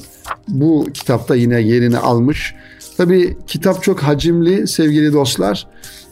bu 0.47 0.87
kitapta 0.93 1.35
yine 1.35 1.61
yerini 1.61 1.97
almış. 1.97 2.55
Tabi 2.97 3.37
kitap 3.47 3.83
çok 3.83 3.99
hacimli 3.99 4.67
sevgili 4.67 5.13
dostlar 5.13 5.67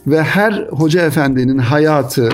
ve 0.06 0.22
her 0.22 0.52
hoca 0.70 1.06
efendinin 1.06 1.58
hayatı, 1.58 2.28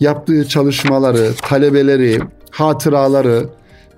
yaptığı 0.00 0.48
çalışmaları, 0.48 1.30
talebeleri, 1.42 2.20
hatıraları, 2.50 3.48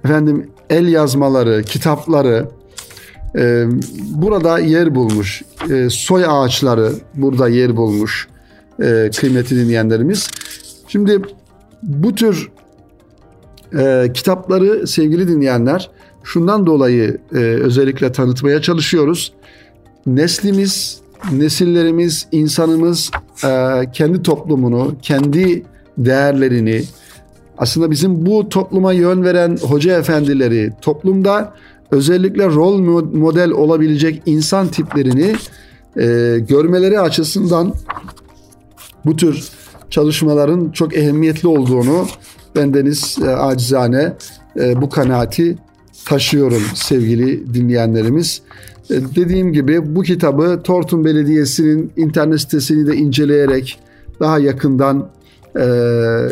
efendim 0.05 0.51
el 0.71 0.89
yazmaları, 0.89 1.63
kitapları 1.63 2.49
e, 3.37 3.67
burada 4.11 4.59
yer 4.59 4.95
bulmuş. 4.95 5.43
E, 5.71 5.91
soy 5.91 6.25
ağaçları 6.29 6.93
burada 7.15 7.49
yer 7.49 7.77
bulmuş 7.77 8.29
e, 8.83 9.11
kıymetli 9.17 9.57
dinleyenlerimiz. 9.57 10.29
Şimdi 10.89 11.23
bu 11.83 12.15
tür 12.15 12.51
e, 13.79 14.11
kitapları 14.15 14.87
sevgili 14.87 15.29
dinleyenler 15.29 15.91
şundan 16.25 16.67
dolayı 16.67 17.19
e, 17.33 17.37
özellikle 17.39 18.13
tanıtmaya 18.13 18.63
çalışıyoruz. 18.63 19.33
Neslimiz 20.07 21.01
nesillerimiz, 21.33 22.27
insanımız 22.33 23.11
e, 23.45 23.83
kendi 23.93 24.23
toplumunu, 24.23 24.97
kendi 25.03 25.63
değerlerini, 25.99 26.83
aslında 27.59 27.91
bizim 27.91 28.27
bu 28.27 28.49
topluma 28.49 28.93
yön 28.93 29.25
veren 29.25 29.59
hoca 29.63 29.99
efendileri, 29.99 30.73
toplumda 30.81 31.55
özellikle 31.91 32.47
rol 32.47 32.79
model 33.15 33.51
olabilecek 33.51 34.23
insan 34.27 34.69
tiplerini 34.69 35.35
e, 35.97 36.39
görmeleri 36.49 37.01
açısından 37.01 37.75
bu 39.05 39.17
tür 39.17 39.49
çalışmaların 39.91 40.71
çok 40.71 40.97
ehemmiyetli 40.97 41.49
olduğunu 41.49 42.07
bendeniz 42.57 43.17
e, 43.23 43.29
acizane 43.29 44.13
bu 44.77 44.89
kanaati 44.89 45.57
taşıyorum 46.05 46.63
sevgili 46.75 47.55
dinleyenlerimiz. 47.55 48.43
Dediğim 48.91 49.53
gibi 49.53 49.97
bu 49.97 50.03
kitabı 50.03 50.61
Tortum 50.65 51.05
Belediyesi'nin 51.05 51.93
internet 51.97 52.41
sitesini 52.41 52.87
de 52.87 52.97
inceleyerek 52.97 53.79
daha 54.21 54.39
yakından 54.39 55.09
e, 55.57 55.65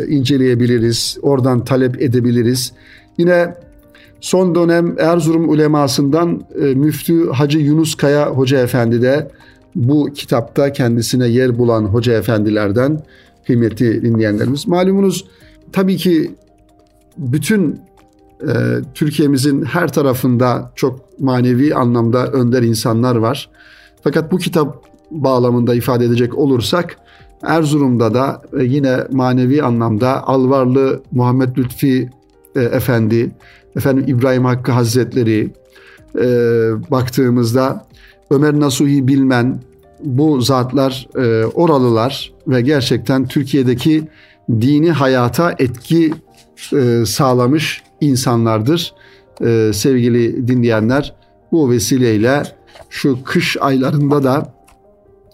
inceleyebiliriz. 0.07 1.17
Oradan 1.21 1.65
talep 1.65 2.01
edebiliriz. 2.01 2.73
Yine 3.17 3.53
son 4.21 4.55
dönem 4.55 4.95
Erzurum 4.99 5.49
ulemasından 5.49 6.43
e, 6.61 6.65
Müftü 6.65 7.29
Hacı 7.29 7.59
Yunus 7.59 7.95
Kaya 7.95 8.29
Hoca 8.29 8.59
Efendi 8.59 9.01
de 9.01 9.27
bu 9.75 10.09
kitapta 10.15 10.73
kendisine 10.73 11.27
yer 11.27 11.57
bulan 11.57 11.85
hoca 11.85 12.13
efendilerden 12.13 13.01
kıymetli 13.47 14.01
dinleyenlerimiz. 14.01 14.67
Malumunuz 14.67 15.25
tabii 15.71 15.97
ki 15.97 16.31
bütün 17.17 17.79
e, 18.41 18.53
Türkiye'mizin 18.93 19.65
her 19.65 19.93
tarafında 19.93 20.71
çok 20.75 21.19
manevi 21.19 21.75
anlamda 21.75 22.27
önder 22.27 22.63
insanlar 22.63 23.15
var. 23.15 23.49
Fakat 24.03 24.31
bu 24.31 24.37
kitap 24.37 24.83
bağlamında 25.11 25.75
ifade 25.75 26.05
edecek 26.05 26.37
olursak 26.37 26.97
Erzurum'da 27.43 28.13
da 28.13 28.41
e, 28.59 28.63
yine 28.63 28.97
manevi 29.11 29.63
anlamda 29.63 30.27
Alvarlı 30.27 31.01
Muhammed 31.11 31.57
Lütfi 31.57 32.09
e, 32.55 32.61
Efendi, 32.61 33.31
efendim 33.75 34.03
İbrahim 34.07 34.45
Hakkı 34.45 34.71
Hazretleri 34.71 35.53
e, 36.15 36.25
baktığımızda 36.91 37.87
Ömer 38.29 38.59
Nasuhi 38.59 39.07
Bilmen 39.07 39.61
bu 40.03 40.41
zatlar 40.41 41.07
e, 41.15 41.45
oralılar 41.45 42.33
ve 42.47 42.61
gerçekten 42.61 43.27
Türkiye'deki 43.27 44.03
dini 44.49 44.91
hayata 44.91 45.55
etki 45.59 46.13
e, 46.73 47.05
sağlamış 47.05 47.83
insanlardır. 48.01 48.93
E, 49.41 49.71
sevgili 49.73 50.47
dinleyenler 50.47 51.15
bu 51.51 51.69
vesileyle 51.69 52.43
şu 52.89 53.23
kış 53.23 53.57
aylarında 53.59 54.23
da 54.23 54.53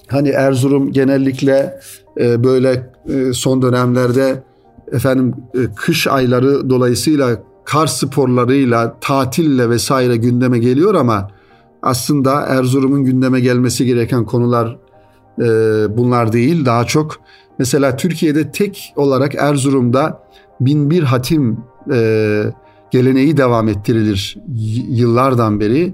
hani 0.08 0.30
Erzurum 0.30 0.92
genellikle 0.92 1.80
e, 2.20 2.44
böyle 2.44 2.92
e, 3.10 3.34
son 3.34 3.62
dönemlerde 3.62 4.44
efendim 4.92 5.36
e, 5.54 5.60
kış 5.76 6.08
ayları 6.08 6.70
dolayısıyla 6.70 7.44
kar 7.66 7.88
sporlarıyla, 7.88 8.98
tatille 9.02 9.70
vesaire 9.70 10.18
gündeme 10.18 10.60
geliyor 10.60 10.96
ama 10.96 11.32
aslında 11.82 12.42
Erzurum'un 12.42 13.04
gündeme 13.04 13.40
gelmesi 13.40 13.86
gereken 13.86 14.26
konular 14.26 14.78
e, 15.40 15.46
bunlar 15.98 16.34
değil. 16.34 16.66
Daha 16.66 16.86
çok 16.86 17.20
mesela 17.60 17.98
Türkiye'de 17.98 18.52
tek 18.52 18.94
olarak 18.96 19.36
Erzurum'da 19.36 20.24
bin 20.62 20.90
bir 20.90 21.04
hatim 21.04 21.58
e, 21.92 22.44
geleneği 22.92 23.38
devam 23.38 23.68
ettirilir 23.68 24.38
yıllardan 24.90 25.60
beri. 25.60 25.94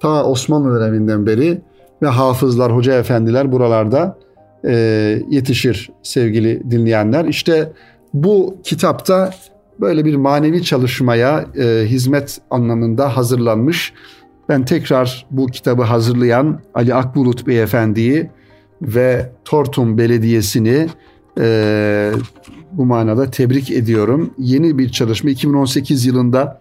Ta 0.00 0.24
Osmanlı 0.24 0.80
döneminden 0.80 1.26
beri 1.26 1.60
ve 2.02 2.06
hafızlar, 2.06 2.76
hoca 2.76 2.98
efendiler 2.98 3.52
buralarda 3.52 4.18
e, 4.64 4.72
yetişir 5.30 5.90
sevgili 6.02 6.70
dinleyenler. 6.70 7.24
İşte 7.24 7.72
bu 8.14 8.56
kitapta 8.64 9.30
böyle 9.80 10.04
bir 10.04 10.14
manevi 10.16 10.62
çalışmaya 10.62 11.44
e, 11.58 11.84
hizmet 11.86 12.40
anlamında 12.50 13.16
hazırlanmış. 13.16 13.92
Ben 14.48 14.64
tekrar 14.64 15.26
bu 15.30 15.46
kitabı 15.46 15.82
hazırlayan 15.82 16.60
Ali 16.74 16.94
Akbulut 16.94 17.46
Beyefendi'yi 17.46 18.30
ve 18.82 19.32
Tortum 19.44 19.98
Belediyesi'ni 19.98 20.88
e, 21.40 22.12
bu 22.72 22.86
manada 22.86 23.30
tebrik 23.30 23.70
ediyorum. 23.70 24.34
Yeni 24.38 24.78
bir 24.78 24.88
çalışma 24.88 25.30
2018 25.30 26.06
yılında 26.06 26.60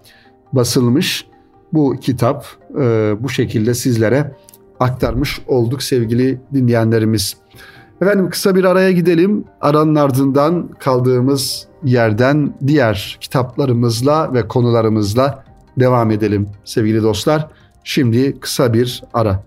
basılmış 0.53 1.25
bu 1.73 1.95
kitap 2.01 2.45
e, 2.79 3.15
bu 3.19 3.29
şekilde 3.29 3.73
sizlere 3.73 4.35
aktarmış 4.79 5.41
olduk 5.47 5.83
sevgili 5.83 6.41
dinleyenlerimiz. 6.53 7.37
Efendim 8.01 8.29
kısa 8.29 8.55
bir 8.55 8.63
araya 8.63 8.91
gidelim. 8.91 9.43
Aranın 9.61 9.95
ardından 9.95 10.69
kaldığımız 10.79 11.67
yerden 11.83 12.53
diğer 12.67 13.17
kitaplarımızla 13.21 14.33
ve 14.33 14.47
konularımızla 14.47 15.43
devam 15.79 16.11
edelim 16.11 16.47
sevgili 16.65 17.03
dostlar. 17.03 17.47
Şimdi 17.83 18.39
kısa 18.39 18.73
bir 18.73 19.03
ara. 19.13 19.43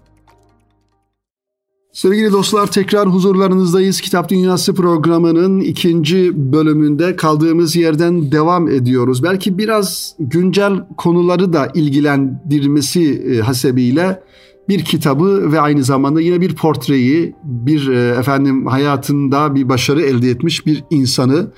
Sevgili 1.93 2.33
dostlar 2.33 2.73
tekrar 2.73 3.09
huzurlarınızdayız. 3.09 4.01
Kitap 4.01 4.29
Dünyası 4.29 4.75
programının 4.75 5.61
ikinci 5.61 6.53
bölümünde 6.53 7.17
kaldığımız 7.17 7.77
yerden 7.77 8.33
devam 8.33 8.69
ediyoruz. 8.69 9.23
Belki 9.23 9.59
biraz 9.59 10.15
güncel 10.19 10.73
konuları 10.97 11.53
da 11.53 11.69
ilgilendirmesi 11.75 13.23
e, 13.33 13.41
hasebiyle 13.41 14.23
bir 14.69 14.85
kitabı 14.85 15.53
ve 15.53 15.61
aynı 15.61 15.85
zamanda 15.85 16.21
yine 16.21 16.41
bir 16.41 16.57
portreyi, 16.57 17.35
bir 17.45 17.89
e, 17.89 18.09
efendim 18.19 18.67
hayatında 18.67 19.55
bir 19.55 19.69
başarı 19.69 20.03
elde 20.03 20.31
etmiş 20.31 20.67
bir 20.67 20.85
insanı 20.91 21.53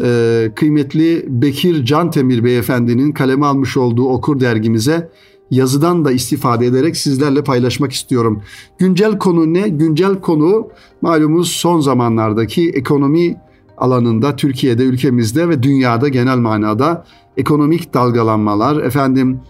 e, 0.00 0.50
kıymetli 0.54 1.24
Bekir 1.28 1.84
Cantemir 1.84 2.44
beyefendinin 2.44 3.12
kaleme 3.12 3.46
almış 3.46 3.76
olduğu 3.76 4.08
Okur 4.08 4.40
dergimize 4.40 5.10
yazıdan 5.50 6.04
da 6.04 6.12
istifade 6.12 6.66
ederek 6.66 6.96
sizlerle 6.96 7.44
paylaşmak 7.44 7.92
istiyorum. 7.92 8.42
Güncel 8.78 9.18
konu 9.18 9.54
ne? 9.54 9.68
Güncel 9.68 10.20
konu 10.20 10.68
malumuz 11.02 11.50
son 11.50 11.80
zamanlardaki 11.80 12.70
ekonomi 12.70 13.36
alanında 13.78 14.36
Türkiye'de, 14.36 14.82
ülkemizde 14.82 15.48
ve 15.48 15.62
dünyada 15.62 16.08
genel 16.08 16.38
manada 16.38 17.04
ekonomik 17.36 17.94
dalgalanmalar, 17.94 18.76
efendim 18.76 19.40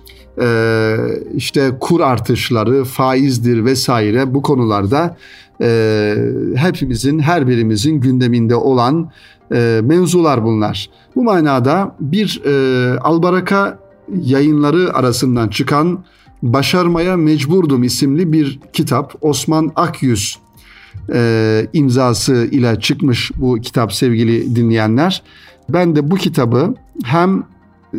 işte 1.35 1.77
kur 1.81 2.01
artışları, 2.01 2.85
faizdir 2.85 3.65
vesaire 3.65 4.35
bu 4.35 4.43
konularda 4.43 5.17
hepimizin, 6.57 7.19
her 7.19 7.49
birimizin 7.49 8.01
gündeminde 8.01 8.55
olan 8.55 9.11
e, 9.55 9.81
mevzular 9.85 10.45
bunlar. 10.45 10.91
Bu 11.17 11.25
manada 11.25 11.97
bir 12.01 12.43
Albaraka 13.01 13.79
yayınları 14.23 14.95
arasından 14.95 15.49
çıkan 15.49 16.05
Başarmaya 16.43 17.17
Mecburdum 17.17 17.83
isimli 17.83 18.33
bir 18.33 18.61
kitap 18.73 19.15
Osman 19.21 19.73
Akyüz 19.77 20.39
e, 21.13 21.67
imzası 21.73 22.49
ile 22.51 22.81
çıkmış 22.81 23.31
bu 23.37 23.57
kitap 23.57 23.93
sevgili 23.93 24.57
dinleyenler. 24.57 25.23
Ben 25.69 25.97
de 25.97 26.11
bu 26.11 26.17
kitabı 26.17 26.75
hem 27.05 27.45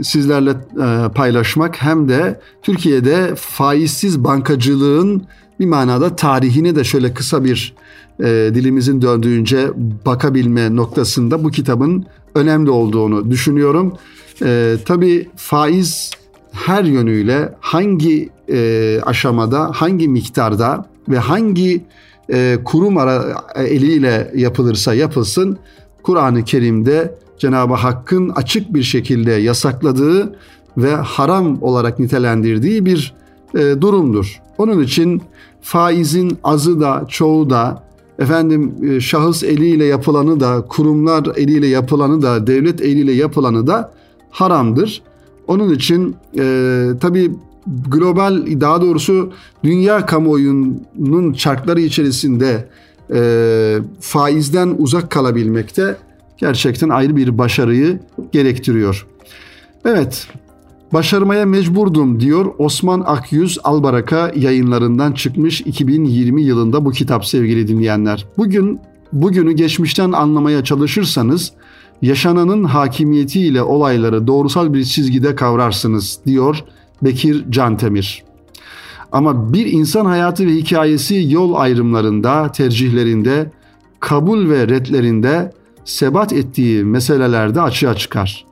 sizlerle 0.02 0.50
e, 0.52 1.12
paylaşmak 1.16 1.82
hem 1.82 2.10
de 2.10 2.40
Türkiye'de 2.64 3.36
faizsiz 3.36 4.24
bankacılığın 4.24 5.24
bir 5.60 5.66
manada 5.66 6.16
tarihine 6.16 6.76
de 6.76 6.84
şöyle 6.84 7.14
kısa 7.14 7.44
bir 7.44 7.76
e, 8.20 8.26
dilimizin 8.54 9.02
döndüğünce 9.02 9.68
bakabilme 10.06 10.76
noktasında 10.76 11.44
bu 11.44 11.52
kitabın 11.52 12.06
önemli 12.36 12.70
olduğunu 12.70 13.32
düşünüyorum. 13.32 13.94
E, 14.42 14.76
tabii 14.86 15.30
faiz 15.36 16.12
her 16.52 16.84
yönüyle 16.84 17.54
hangi 17.60 18.30
e, 18.50 19.00
aşamada, 19.06 19.72
hangi 19.74 20.08
miktarda 20.08 20.86
ve 21.10 21.20
hangi 21.20 21.86
e, 22.30 22.58
kurum 22.66 22.98
ara, 22.98 23.44
eliyle 23.56 24.32
yapılırsa 24.36 24.94
yapılsın 24.94 25.58
Kur'an-ı 26.04 26.44
Kerim'de 26.44 27.16
Cenab-ı 27.40 27.74
Hakk'ın 27.74 28.30
açık 28.30 28.74
bir 28.74 28.84
şekilde 28.84 29.32
yasakladığı 29.32 30.36
ve 30.78 30.96
haram 30.96 31.64
olarak 31.64 32.00
nitelendirdiği 32.00 32.86
bir 32.86 33.14
e, 33.56 33.82
durumdur. 33.82 34.42
Onun 34.58 34.84
için 34.84 35.22
faizin 35.62 36.38
azı 36.44 36.80
da 36.80 37.06
çoğu 37.10 37.50
da 37.50 37.84
efendim 38.20 38.76
e, 38.84 39.00
şahıs 39.00 39.44
eliyle 39.44 39.86
yapılanı 39.86 40.40
da 40.40 40.66
kurumlar 40.70 41.28
eliyle 41.36 41.68
yapılanı 41.68 42.22
da 42.22 42.48
devlet 42.48 42.82
eliyle 42.82 43.12
yapılanı 43.12 43.68
da 43.68 43.97
haramdır. 44.30 45.02
Onun 45.48 45.74
için 45.74 46.16
e, 46.40 46.90
tabii 47.02 47.32
global 47.88 48.46
daha 48.62 48.82
doğrusu 48.82 49.32
dünya 49.64 50.06
kamuoyunun 50.06 51.34
çarkları 51.34 51.82
içerisinde 51.82 52.68
e, 53.14 53.20
faizden 54.00 54.76
uzak 54.78 55.10
kalabilmekte 55.10 55.96
gerçekten 56.38 56.90
ayrı 56.90 57.16
bir 57.16 57.38
başarıyı 57.38 58.00
gerektiriyor. 58.32 59.08
Evet, 59.86 60.28
başarmaya 60.94 61.46
mecburdum 61.46 62.20
diyor 62.20 62.46
Osman 62.58 63.04
Akyüz 63.06 63.58
Albaraka 63.64 64.32
yayınlarından 64.36 65.12
çıkmış 65.12 65.62
2020 65.62 66.42
yılında 66.44 66.86
bu 66.86 66.92
kitap 66.92 67.26
sevgili 67.26 67.68
dinleyenler. 67.68 68.26
Bugün 68.38 68.80
bugünü 69.14 69.52
geçmişten 69.52 70.12
anlamaya 70.12 70.64
çalışırsanız 70.64 71.52
yaşananın 72.02 72.64
hakimiyetiyle 72.64 73.62
olayları 73.62 74.28
doğrusal 74.28 74.74
bir 74.74 74.84
çizgide 74.84 75.36
kavrarsınız 75.36 76.20
diyor 76.26 76.64
Bekir 77.02 77.52
Cantemir. 77.52 78.24
Ama 79.12 79.54
bir 79.54 79.66
insan 79.66 80.06
hayatı 80.06 80.48
ve 80.48 80.52
hikayesi 80.52 81.28
yol 81.30 81.54
ayrımlarında, 81.54 82.52
tercihlerinde, 82.52 83.52
kabul 84.00 84.50
ve 84.50 84.68
redlerinde 84.68 85.52
sebat 85.86 86.34
ettiği 86.34 86.84
meselelerde 86.84 87.62
açığa 87.62 87.94
çıkar. 87.94 88.46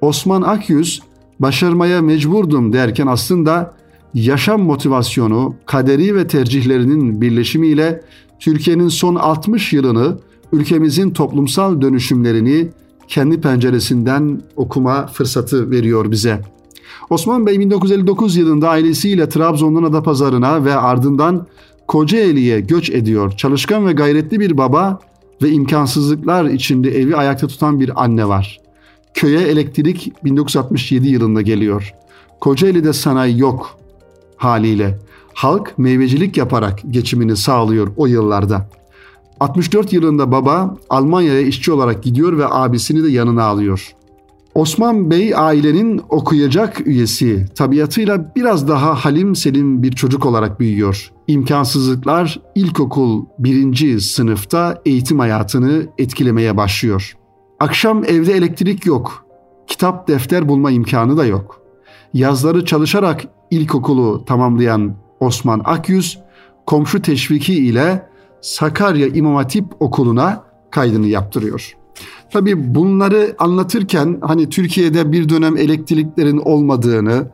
Osman 0.00 0.42
Akyüz 0.42 1.02
başarmaya 1.40 2.02
mecburdum 2.02 2.72
derken 2.72 3.06
aslında 3.06 3.74
yaşam 4.14 4.62
motivasyonu, 4.62 5.54
kaderi 5.66 6.16
ve 6.16 6.26
tercihlerinin 6.26 7.20
birleşimiyle 7.20 8.02
Türkiye'nin 8.40 8.88
son 8.88 9.14
60 9.14 9.72
yılını, 9.72 10.18
ülkemizin 10.52 11.10
toplumsal 11.10 11.80
dönüşümlerini 11.80 12.68
kendi 13.08 13.40
penceresinden 13.40 14.42
okuma 14.56 15.06
fırsatı 15.06 15.70
veriyor 15.70 16.10
bize. 16.10 16.40
Osman 17.10 17.46
Bey 17.46 17.60
1959 17.60 18.36
yılında 18.36 18.68
ailesiyle 18.68 19.28
Trabzon'dan 19.28 19.82
Adapazarı'na 19.82 20.64
ve 20.64 20.74
ardından 20.74 21.46
Kocaeli'ye 21.88 22.60
göç 22.60 22.90
ediyor. 22.90 23.32
Çalışkan 23.36 23.86
ve 23.86 23.92
gayretli 23.92 24.40
bir 24.40 24.58
baba 24.58 24.98
ve 25.42 25.50
imkansızlıklar 25.50 26.44
içinde 26.44 26.98
evi 27.00 27.16
ayakta 27.16 27.46
tutan 27.46 27.80
bir 27.80 28.02
anne 28.04 28.28
var. 28.28 28.60
Köye 29.14 29.40
elektrik 29.40 30.12
1967 30.24 31.08
yılında 31.08 31.42
geliyor. 31.42 31.94
Kocaeli'de 32.40 32.92
sanayi 32.92 33.38
yok 33.38 33.78
haliyle. 34.36 34.98
Halk 35.34 35.78
meyvecilik 35.78 36.36
yaparak 36.36 36.80
geçimini 36.90 37.36
sağlıyor 37.36 37.92
o 37.96 38.06
yıllarda. 38.06 38.68
64 39.40 39.92
yılında 39.92 40.32
baba 40.32 40.76
Almanya'ya 40.90 41.40
işçi 41.40 41.72
olarak 41.72 42.02
gidiyor 42.02 42.38
ve 42.38 42.46
abisini 42.48 43.04
de 43.04 43.10
yanına 43.10 43.44
alıyor. 43.44 43.94
Osman 44.54 45.10
Bey 45.10 45.32
ailenin 45.36 46.00
okuyacak 46.08 46.86
üyesi, 46.86 47.46
tabiatıyla 47.54 48.32
biraz 48.36 48.68
daha 48.68 48.94
halim 48.94 49.36
selim 49.36 49.82
bir 49.82 49.92
çocuk 49.92 50.26
olarak 50.26 50.60
büyüyor. 50.60 51.12
İmkansızlıklar 51.26 52.40
ilkokul 52.54 53.24
birinci 53.38 54.00
sınıfta 54.00 54.82
eğitim 54.86 55.18
hayatını 55.18 55.86
etkilemeye 55.98 56.56
başlıyor. 56.56 57.16
Akşam 57.60 58.04
evde 58.04 58.32
elektrik 58.32 58.86
yok. 58.86 59.26
Kitap, 59.66 60.08
defter 60.08 60.48
bulma 60.48 60.70
imkanı 60.70 61.16
da 61.16 61.24
yok. 61.24 61.60
Yazları 62.14 62.64
çalışarak 62.64 63.24
ilkokulu 63.50 64.24
tamamlayan 64.24 64.94
Osman 65.20 65.62
Akyüz, 65.64 66.18
komşu 66.66 67.02
teşviki 67.02 67.54
ile 67.54 68.06
Sakarya 68.42 69.06
İmam 69.06 69.34
Hatip 69.34 69.64
Okulu'na 69.80 70.44
kaydını 70.70 71.06
yaptırıyor. 71.06 71.76
Tabii 72.32 72.74
bunları 72.74 73.34
anlatırken 73.38 74.18
hani 74.20 74.48
Türkiye'de 74.48 75.12
bir 75.12 75.28
dönem 75.28 75.56
elektriklerin 75.56 76.38
olmadığını, 76.38 77.28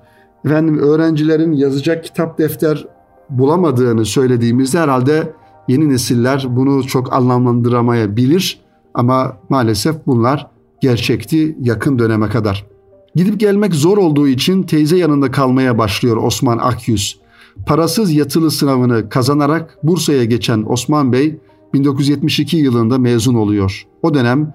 efendim 0.44 0.78
öğrencilerin 0.78 1.52
yazacak 1.52 2.04
kitap 2.04 2.38
defter 2.38 2.86
bulamadığını 3.30 4.04
söylediğimizde 4.04 4.78
herhalde 4.78 5.32
yeni 5.68 5.88
nesiller 5.88 6.46
bunu 6.48 6.86
çok 6.86 7.12
anlamlandıramayabilir 7.12 8.60
ama 8.94 9.36
maalesef 9.48 10.06
bunlar 10.06 10.46
gerçekti 10.80 11.56
yakın 11.60 11.98
döneme 11.98 12.28
kadar. 12.28 12.66
Gidip 13.14 13.40
gelmek 13.40 13.74
zor 13.74 13.98
olduğu 13.98 14.28
için 14.28 14.62
teyze 14.62 14.96
yanında 14.96 15.30
kalmaya 15.30 15.78
başlıyor 15.78 16.16
Osman 16.16 16.58
Akyüz. 16.58 17.20
Parasız 17.66 18.12
yatılı 18.12 18.50
sınavını 18.50 19.08
kazanarak 19.08 19.78
Bursa'ya 19.82 20.24
geçen 20.24 20.64
Osman 20.68 21.12
Bey 21.12 21.38
1972 21.74 22.56
yılında 22.56 22.98
mezun 22.98 23.34
oluyor. 23.34 23.86
O 24.02 24.14
dönem 24.14 24.54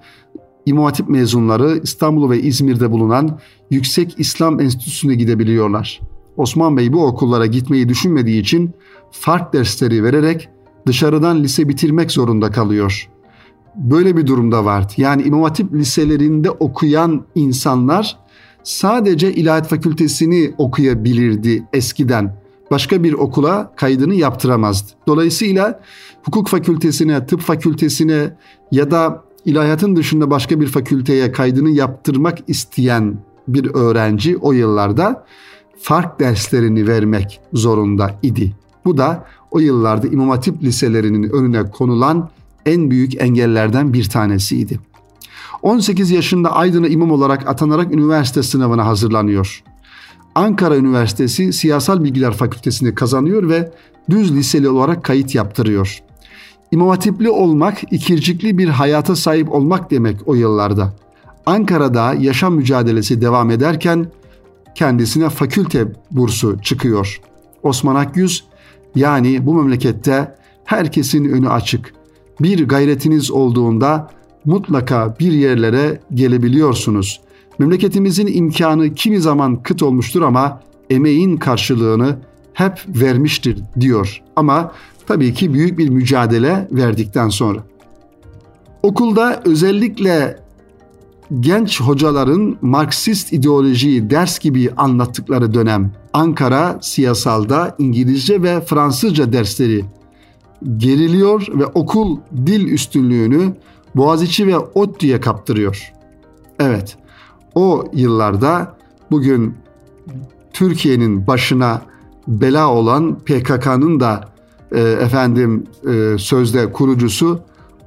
İmam 0.66 0.84
Hatip 0.84 1.08
mezunları 1.08 1.80
İstanbul 1.82 2.30
ve 2.30 2.40
İzmir'de 2.40 2.90
bulunan 2.90 3.38
Yüksek 3.70 4.14
İslam 4.18 4.60
Enstitüsü'ne 4.60 5.14
gidebiliyorlar. 5.14 6.00
Osman 6.36 6.76
Bey 6.76 6.92
bu 6.92 7.06
okullara 7.06 7.46
gitmeyi 7.46 7.88
düşünmediği 7.88 8.40
için 8.40 8.70
fark 9.10 9.52
dersleri 9.52 10.04
vererek 10.04 10.48
dışarıdan 10.86 11.42
lise 11.42 11.68
bitirmek 11.68 12.10
zorunda 12.10 12.50
kalıyor. 12.50 13.08
Böyle 13.76 14.16
bir 14.16 14.26
durumda 14.26 14.64
vardı. 14.64 14.92
Yani 14.96 15.22
İmam 15.22 15.42
Hatip 15.42 15.74
liselerinde 15.74 16.50
okuyan 16.50 17.24
insanlar 17.34 18.18
sadece 18.62 19.34
İlahiyat 19.34 19.68
Fakültesini 19.68 20.54
okuyabilirdi 20.58 21.64
eskiden. 21.72 22.43
Başka 22.70 23.04
bir 23.04 23.12
okula 23.12 23.72
kaydını 23.76 24.14
yaptıramazdı. 24.14 24.92
Dolayısıyla 25.06 25.80
hukuk 26.24 26.48
fakültesine, 26.48 27.26
tıp 27.26 27.40
fakültesine 27.40 28.36
ya 28.70 28.90
da 28.90 29.24
ilahiyatın 29.44 29.96
dışında 29.96 30.30
başka 30.30 30.60
bir 30.60 30.66
fakülteye 30.66 31.32
kaydını 31.32 31.70
yaptırmak 31.70 32.38
isteyen 32.46 33.18
bir 33.48 33.74
öğrenci 33.74 34.36
o 34.36 34.52
yıllarda 34.52 35.26
fark 35.78 36.20
derslerini 36.20 36.86
vermek 36.86 37.40
zorunda 37.52 38.18
idi. 38.22 38.52
Bu 38.84 38.98
da 38.98 39.26
o 39.50 39.58
yıllarda 39.58 40.06
İmam 40.06 40.28
Hatip 40.28 40.62
liselerinin 40.62 41.30
önüne 41.30 41.70
konulan 41.70 42.30
en 42.66 42.90
büyük 42.90 43.22
engellerden 43.22 43.92
bir 43.92 44.08
tanesiydi. 44.08 44.80
18 45.62 46.10
yaşında 46.10 46.52
Aydın'a 46.52 46.88
imam 46.88 47.10
olarak 47.10 47.48
atanarak 47.48 47.92
üniversite 47.92 48.42
sınavına 48.42 48.86
hazırlanıyor. 48.86 49.64
Ankara 50.34 50.76
Üniversitesi 50.76 51.52
Siyasal 51.52 52.04
Bilgiler 52.04 52.32
Fakültesini 52.32 52.94
kazanıyor 52.94 53.48
ve 53.48 53.72
düz 54.10 54.36
liseli 54.36 54.68
olarak 54.68 55.04
kayıt 55.04 55.34
yaptırıyor. 55.34 56.02
İmam 56.72 56.88
Hatipli 56.88 57.30
olmak, 57.30 57.92
ikircikli 57.92 58.58
bir 58.58 58.68
hayata 58.68 59.16
sahip 59.16 59.52
olmak 59.52 59.90
demek 59.90 60.28
o 60.28 60.34
yıllarda. 60.34 60.94
Ankara'da 61.46 62.14
yaşam 62.14 62.54
mücadelesi 62.54 63.20
devam 63.20 63.50
ederken 63.50 64.06
kendisine 64.74 65.28
fakülte 65.28 65.92
bursu 66.10 66.58
çıkıyor. 66.62 67.20
Osman 67.62 67.94
Akyüz 67.94 68.44
yani 68.94 69.46
bu 69.46 69.54
memlekette 69.54 70.34
herkesin 70.64 71.24
önü 71.24 71.48
açık. 71.48 71.94
Bir 72.40 72.68
gayretiniz 72.68 73.30
olduğunda 73.30 74.10
mutlaka 74.44 75.16
bir 75.20 75.32
yerlere 75.32 76.00
gelebiliyorsunuz. 76.14 77.20
Memleketimizin 77.58 78.26
imkanı 78.26 78.94
kimi 78.94 79.20
zaman 79.20 79.62
kıt 79.62 79.82
olmuştur 79.82 80.22
ama 80.22 80.60
emeğin 80.90 81.36
karşılığını 81.36 82.18
hep 82.52 82.84
vermiştir 82.88 83.62
diyor. 83.80 84.22
Ama 84.36 84.72
tabii 85.06 85.34
ki 85.34 85.54
büyük 85.54 85.78
bir 85.78 85.88
mücadele 85.88 86.68
verdikten 86.72 87.28
sonra. 87.28 87.58
Okulda 88.82 89.42
özellikle 89.44 90.44
genç 91.40 91.80
hocaların 91.80 92.56
Marksist 92.62 93.32
ideolojiyi 93.32 94.10
ders 94.10 94.38
gibi 94.38 94.70
anlattıkları 94.76 95.54
dönem 95.54 95.92
Ankara 96.12 96.78
siyasalda 96.82 97.76
İngilizce 97.78 98.42
ve 98.42 98.60
Fransızca 98.60 99.32
dersleri 99.32 99.84
geriliyor 100.76 101.46
ve 101.48 101.66
okul 101.66 102.18
dil 102.46 102.72
üstünlüğünü 102.72 103.56
Boğaziçi 103.96 104.46
ve 104.46 104.58
ODTÜ'ye 104.58 105.20
kaptırıyor. 105.20 105.92
Evet, 106.58 106.96
o 107.54 107.84
yıllarda 107.92 108.76
bugün 109.10 109.54
Türkiye'nin 110.52 111.26
başına 111.26 111.82
bela 112.28 112.72
olan 112.72 113.18
PKK'nın 113.18 114.00
da 114.00 114.28
e, 114.72 114.80
efendim 114.80 115.66
e, 115.92 116.18
sözde 116.18 116.72
kurucusu 116.72 117.40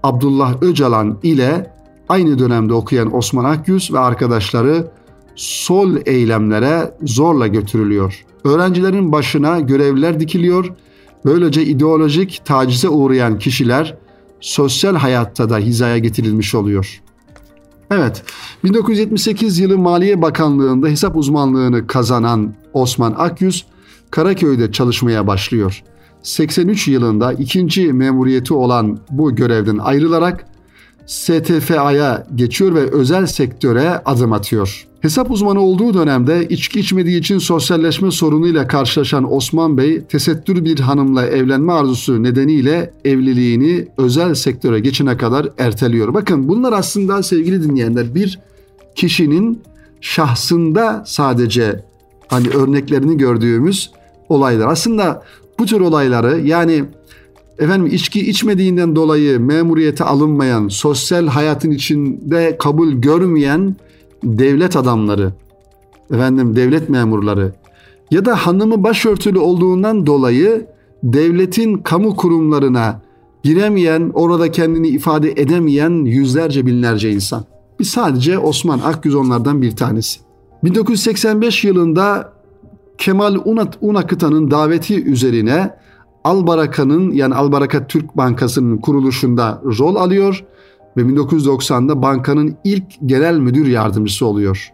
Abdullah 0.03 0.63
Öcalan 0.63 1.17
ile 1.23 1.73
aynı 2.09 2.39
dönemde 2.39 2.73
okuyan 2.73 3.15
Osman 3.15 3.45
Akyüz 3.45 3.93
ve 3.93 3.99
arkadaşları 3.99 4.87
sol 5.35 5.95
eylemlere 6.05 6.93
zorla 7.03 7.47
götürülüyor. 7.47 8.25
Öğrencilerin 8.43 9.11
başına 9.11 9.59
görevliler 9.59 10.19
dikiliyor. 10.19 10.73
Böylece 11.25 11.65
ideolojik 11.65 12.41
tacize 12.45 12.89
uğrayan 12.89 13.39
kişiler 13.39 13.97
sosyal 14.39 14.95
hayatta 14.95 15.49
da 15.49 15.57
hizaya 15.57 15.97
getirilmiş 15.97 16.55
oluyor. 16.55 17.01
Evet, 17.91 18.23
1978 18.63 19.59
yılı 19.59 19.77
Maliye 19.77 20.21
Bakanlığı'nda 20.21 20.87
hesap 20.87 21.17
uzmanlığını 21.17 21.87
kazanan 21.87 22.53
Osman 22.73 23.15
Akyüz, 23.17 23.65
Karaköy'de 24.11 24.71
çalışmaya 24.71 25.27
başlıyor. 25.27 25.83
83 26.23 26.87
yılında 26.87 27.33
ikinci 27.33 27.93
memuriyeti 27.93 28.53
olan 28.53 28.99
bu 29.09 29.35
görevden 29.35 29.77
ayrılarak 29.77 30.45
STFA'ya 31.07 32.27
geçiyor 32.35 32.75
ve 32.75 32.91
özel 32.91 33.25
sektöre 33.25 33.89
adım 34.05 34.33
atıyor. 34.33 34.87
Hesap 35.01 35.31
uzmanı 35.31 35.61
olduğu 35.61 35.93
dönemde 35.93 36.47
içki 36.47 36.79
içmediği 36.79 37.19
için 37.19 37.37
sosyalleşme 37.37 38.11
sorunuyla 38.11 38.67
karşılaşan 38.67 39.33
Osman 39.33 39.77
Bey 39.77 40.03
tesettür 40.03 40.65
bir 40.65 40.79
hanımla 40.79 41.25
evlenme 41.25 41.73
arzusu 41.73 42.23
nedeniyle 42.23 42.93
evliliğini 43.05 43.87
özel 43.97 44.33
sektöre 44.35 44.79
geçene 44.79 45.17
kadar 45.17 45.49
erteliyor. 45.57 46.13
Bakın 46.13 46.47
bunlar 46.47 46.73
aslında 46.73 47.23
sevgili 47.23 47.63
dinleyenler 47.63 48.15
bir 48.15 48.39
kişinin 48.95 49.61
şahsında 50.01 51.03
sadece 51.07 51.83
hani 52.27 52.49
örneklerini 52.49 53.17
gördüğümüz 53.17 53.91
olaylar. 54.29 54.67
Aslında 54.67 55.23
bu 55.59 55.65
tür 55.65 55.81
olayları 55.81 56.39
yani 56.39 56.83
efendim 57.59 57.89
içki 57.91 58.29
içmediğinden 58.29 58.95
dolayı 58.95 59.39
memuriyete 59.39 60.03
alınmayan, 60.03 60.67
sosyal 60.67 61.27
hayatın 61.27 61.71
içinde 61.71 62.57
kabul 62.59 62.91
görmeyen 62.91 63.75
devlet 64.23 64.75
adamları, 64.75 65.33
efendim 66.11 66.55
devlet 66.55 66.89
memurları 66.89 67.53
ya 68.11 68.25
da 68.25 68.35
hanımı 68.35 68.83
başörtülü 68.83 69.39
olduğundan 69.39 70.05
dolayı 70.05 70.65
devletin 71.03 71.77
kamu 71.77 72.15
kurumlarına 72.15 73.01
giremeyen, 73.43 74.11
orada 74.13 74.51
kendini 74.51 74.87
ifade 74.87 75.31
edemeyen 75.31 76.05
yüzlerce 76.05 76.65
binlerce 76.65 77.11
insan. 77.11 77.45
Biz 77.79 77.89
sadece 77.89 78.39
Osman 78.39 78.79
Akgüz 78.79 79.15
onlardan 79.15 79.61
bir 79.61 79.75
tanesi. 79.75 80.19
1985 80.63 81.63
yılında 81.63 82.33
Kemal 82.97 83.37
Unakıtan'ın 83.81 84.51
daveti 84.51 85.03
üzerine 85.03 85.73
Albaraka'nın 86.27 87.11
yani 87.11 87.35
Albaraka 87.35 87.87
Türk 87.87 88.17
Bankası'nın 88.17 88.77
kuruluşunda 88.77 89.61
rol 89.79 89.95
alıyor 89.95 90.43
ve 90.97 91.01
1990'da 91.01 92.01
bankanın 92.01 92.57
ilk 92.63 92.83
genel 93.05 93.37
müdür 93.37 93.67
yardımcısı 93.67 94.25
oluyor. 94.25 94.73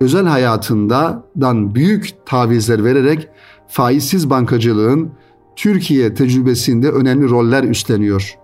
Özel 0.00 0.26
hayatından 0.26 1.74
büyük 1.74 2.10
tavizler 2.26 2.84
vererek 2.84 3.28
faizsiz 3.68 4.30
bankacılığın 4.30 5.10
Türkiye 5.56 6.14
tecrübesinde 6.14 6.90
önemli 6.90 7.30
roller 7.30 7.64
üstleniyor. 7.64 8.38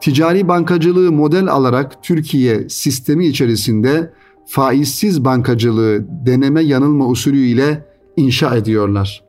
Ticari 0.00 0.48
bankacılığı 0.48 1.12
model 1.12 1.48
alarak 1.48 2.02
Türkiye 2.02 2.68
sistemi 2.68 3.26
içerisinde 3.26 4.12
faizsiz 4.46 5.24
bankacılığı 5.24 6.06
deneme 6.26 6.62
yanılma 6.62 7.06
usulü 7.06 7.46
ile 7.46 7.86
inşa 8.16 8.56
ediyorlar. 8.56 9.23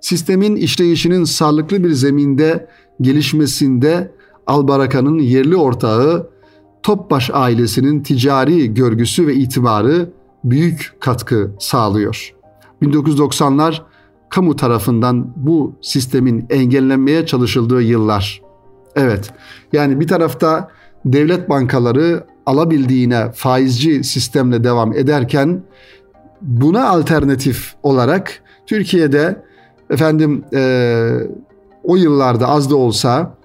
Sistemin 0.00 0.56
işleyişinin 0.56 1.24
sağlıklı 1.24 1.84
bir 1.84 1.90
zeminde 1.90 2.68
gelişmesinde 3.00 4.10
Albaraka'nın 4.46 5.18
yerli 5.18 5.56
ortağı 5.56 6.30
Topbaş 6.82 7.30
ailesinin 7.32 8.02
ticari 8.02 8.74
görgüsü 8.74 9.26
ve 9.26 9.34
itibarı 9.34 10.10
büyük 10.44 10.92
katkı 11.00 11.50
sağlıyor. 11.58 12.34
1990'lar 12.82 13.82
kamu 14.30 14.56
tarafından 14.56 15.32
bu 15.36 15.74
sistemin 15.82 16.46
engellenmeye 16.50 17.26
çalışıldığı 17.26 17.82
yıllar. 17.82 18.42
Evet. 18.96 19.30
Yani 19.72 20.00
bir 20.00 20.08
tarafta 20.08 20.70
devlet 21.04 21.48
bankaları 21.48 22.24
alabildiğine 22.46 23.32
faizci 23.32 24.04
sistemle 24.04 24.64
devam 24.64 24.92
ederken 24.92 25.62
buna 26.42 26.88
alternatif 26.88 27.74
olarak 27.82 28.42
Türkiye'de 28.66 29.42
efendim 29.90 30.44
e, 30.54 31.10
o 31.84 31.96
yıllarda 31.96 32.48
az 32.48 32.70
da 32.70 32.76
olsa 32.76 33.36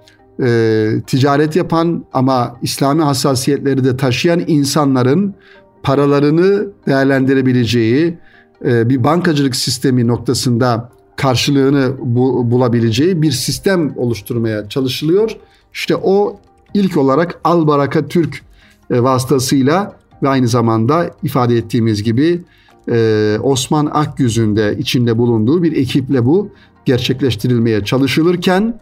e, 0.44 0.90
ticaret 1.08 1.56
yapan 1.56 2.06
ama 2.14 2.58
İslami 2.62 3.04
hassasiyetleri 3.04 3.84
de 3.84 3.98
taşıyan 3.98 4.44
insanların 4.48 5.36
paralarını 5.84 6.68
değerlendirebileceği 6.88 8.18
e, 8.66 8.90
bir 8.90 9.04
bankacılık 9.04 9.56
sistemi 9.56 10.08
noktasında 10.08 10.90
karşılığını 11.16 11.92
bu, 12.00 12.52
bulabileceği 12.52 13.22
bir 13.22 13.32
sistem 13.32 13.98
oluşturmaya 13.98 14.70
çalışılıyor. 14.70 15.38
İşte 15.74 15.96
o 15.96 16.40
ilk 16.74 16.98
olarak 16.98 17.40
Al 17.44 17.68
Baraka 17.68 18.08
Türk 18.08 18.42
e, 18.92 19.04
vasıtasıyla 19.04 19.96
ve 20.24 20.30
aynı 20.30 20.48
zamanda 20.48 21.12
ifade 21.24 21.58
ettiğimiz 21.58 22.04
gibi 22.04 22.44
e, 22.92 23.38
Osman 23.44 23.86
Akgüz'ün 23.86 24.56
de 24.56 24.76
içinde 24.78 25.18
bulunduğu 25.18 25.64
bir 25.64 25.78
ekiple 25.78 26.26
bu 26.26 26.50
gerçekleştirilmeye 26.86 27.84
çalışılırken 27.84 28.80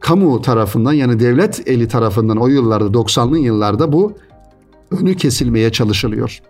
kamu 0.00 0.42
tarafından 0.42 0.92
yani 0.92 1.20
devlet 1.20 1.68
eli 1.68 1.88
tarafından 1.88 2.36
o 2.36 2.48
yıllarda 2.48 2.98
90'lı 2.98 3.38
yıllarda 3.38 3.92
bu 3.92 4.12
önü 4.90 5.16
kesilmeye 5.16 5.72
çalışılıyor. 5.72 6.40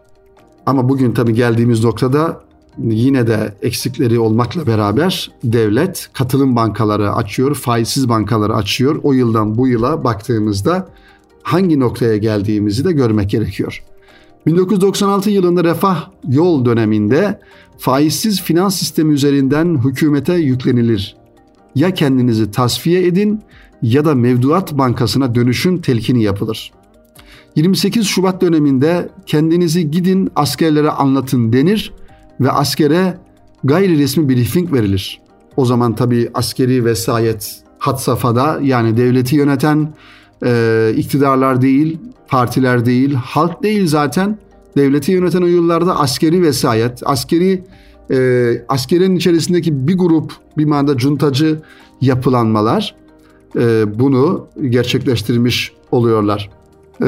Ama 0.66 0.88
bugün 0.88 1.12
tabii 1.12 1.34
geldiğimiz 1.34 1.84
noktada 1.84 2.40
yine 2.78 3.26
de 3.26 3.54
eksikleri 3.62 4.18
olmakla 4.18 4.66
beraber 4.66 5.30
devlet 5.44 6.10
katılım 6.12 6.56
bankaları 6.56 7.12
açıyor, 7.12 7.54
faizsiz 7.54 8.08
bankaları 8.08 8.54
açıyor. 8.54 9.00
O 9.02 9.12
yıldan 9.12 9.58
bu 9.58 9.68
yıla 9.68 10.04
baktığımızda 10.04 10.88
hangi 11.42 11.80
noktaya 11.80 12.16
geldiğimizi 12.16 12.84
de 12.84 12.92
görmek 12.92 13.30
gerekiyor. 13.30 13.82
1996 14.46 15.30
yılında 15.30 15.64
refah 15.64 16.10
yol 16.28 16.64
döneminde 16.64 17.40
faizsiz 17.78 18.42
finans 18.42 18.76
sistemi 18.76 19.12
üzerinden 19.12 19.84
hükümete 19.84 20.34
yüklenilir. 20.34 21.16
Ya 21.74 21.94
kendinizi 21.94 22.50
tasfiye 22.50 23.06
edin 23.06 23.42
ya 23.82 24.04
da 24.04 24.14
mevduat 24.14 24.78
bankasına 24.78 25.34
dönüşün 25.34 25.78
telkini 25.78 26.22
yapılır. 26.22 26.72
28 27.56 28.06
Şubat 28.06 28.40
döneminde 28.40 29.08
kendinizi 29.26 29.90
gidin 29.90 30.30
askerlere 30.36 30.90
anlatın 30.90 31.52
denir 31.52 31.92
ve 32.40 32.50
askere 32.50 33.18
gayri 33.64 33.98
resmi 33.98 34.28
briefing 34.28 34.72
verilir. 34.72 35.20
O 35.56 35.64
zaman 35.64 35.94
tabi 35.94 36.30
askeri 36.34 36.84
vesayet 36.84 37.62
hat 37.78 38.02
safhada 38.02 38.58
yani 38.62 38.96
devleti 38.96 39.36
yöneten 39.36 39.92
e, 40.44 40.92
iktidarlar 40.96 41.62
değil, 41.62 41.98
partiler 42.28 42.86
değil, 42.86 43.14
halk 43.14 43.62
değil 43.62 43.86
zaten. 43.86 44.38
Devleti 44.76 45.12
yöneten 45.12 45.42
o 45.42 45.46
yıllarda 45.46 46.00
askeri 46.00 46.42
vesayet, 46.42 47.02
askeri 47.04 47.64
e, 48.10 48.50
askerin 48.68 49.16
içerisindeki 49.16 49.88
bir 49.88 49.98
grup 49.98 50.32
bir 50.58 50.64
manda 50.64 50.96
cuntacı 50.96 51.60
yapılanmalar 52.00 52.94
e, 53.56 53.98
bunu 53.98 54.46
gerçekleştirmiş 54.68 55.72
oluyorlar. 55.90 56.50
E, 57.02 57.06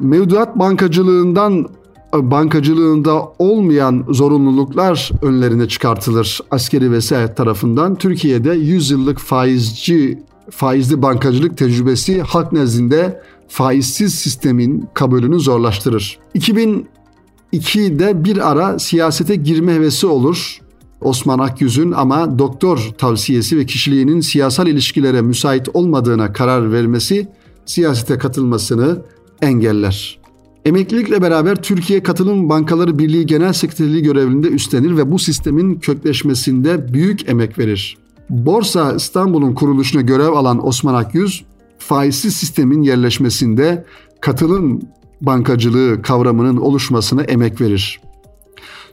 mevduat 0.00 0.58
bankacılığından 0.58 1.68
bankacılığında 2.12 3.22
olmayan 3.38 4.04
zorunluluklar 4.08 5.10
önlerine 5.22 5.68
çıkartılır 5.68 6.40
askeri 6.50 6.92
vesayet 6.92 7.36
tarafından. 7.36 7.94
Türkiye'de 7.94 8.52
100 8.52 8.90
yıllık 8.90 9.18
faizci 9.18 10.18
faizli 10.50 11.02
bankacılık 11.02 11.58
tecrübesi 11.58 12.22
halk 12.22 12.52
nezdinde 12.52 13.22
faizsiz 13.48 14.14
sistemin 14.14 14.88
kabulünü 14.94 15.40
zorlaştırır. 15.40 16.18
2002'de 16.34 18.24
bir 18.24 18.50
ara 18.50 18.78
siyasete 18.78 19.36
girme 19.36 19.74
hevesi 19.74 20.06
olur. 20.06 20.58
Osman 21.00 21.38
Akyüz'ün 21.38 21.92
ama 21.92 22.38
doktor 22.38 22.90
tavsiyesi 22.98 23.58
ve 23.58 23.66
kişiliğinin 23.66 24.20
siyasal 24.20 24.66
ilişkilere 24.66 25.22
müsait 25.22 25.68
olmadığına 25.74 26.32
karar 26.32 26.72
vermesi 26.72 27.28
siyasete 27.66 28.18
katılmasını 28.18 29.02
engeller. 29.42 30.18
Emeklilikle 30.64 31.22
beraber 31.22 31.62
Türkiye 31.62 32.02
Katılım 32.02 32.48
Bankaları 32.48 32.98
Birliği 32.98 33.26
Genel 33.26 33.52
Sekreterliği 33.52 34.02
görevinde 34.02 34.48
üstlenir 34.48 34.96
ve 34.96 35.10
bu 35.10 35.18
sistemin 35.18 35.74
kökleşmesinde 35.74 36.92
büyük 36.94 37.28
emek 37.28 37.58
verir. 37.58 37.96
Borsa 38.30 38.92
İstanbul'un 38.92 39.54
kuruluşuna 39.54 40.02
görev 40.02 40.32
alan 40.32 40.66
Osman 40.66 40.94
Akyüz, 40.94 41.44
faizsiz 41.78 42.36
sistemin 42.36 42.82
yerleşmesinde 42.82 43.84
katılım 44.20 44.80
bankacılığı 45.20 46.02
kavramının 46.02 46.56
oluşmasına 46.56 47.22
emek 47.22 47.60
verir. 47.60 48.00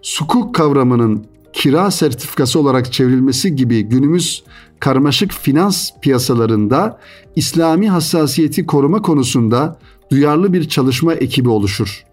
Sukuk 0.01 0.55
kavramının 0.55 1.25
kira 1.53 1.91
sertifikası 1.91 2.59
olarak 2.59 2.93
çevrilmesi 2.93 3.55
gibi 3.55 3.81
günümüz 3.81 4.43
karmaşık 4.79 5.31
finans 5.31 5.89
piyasalarında 6.01 6.99
İslami 7.35 7.89
hassasiyeti 7.89 8.65
koruma 8.65 9.01
konusunda 9.01 9.79
duyarlı 10.11 10.53
bir 10.53 10.69
çalışma 10.69 11.13
ekibi 11.13 11.49
oluşur. 11.49 12.05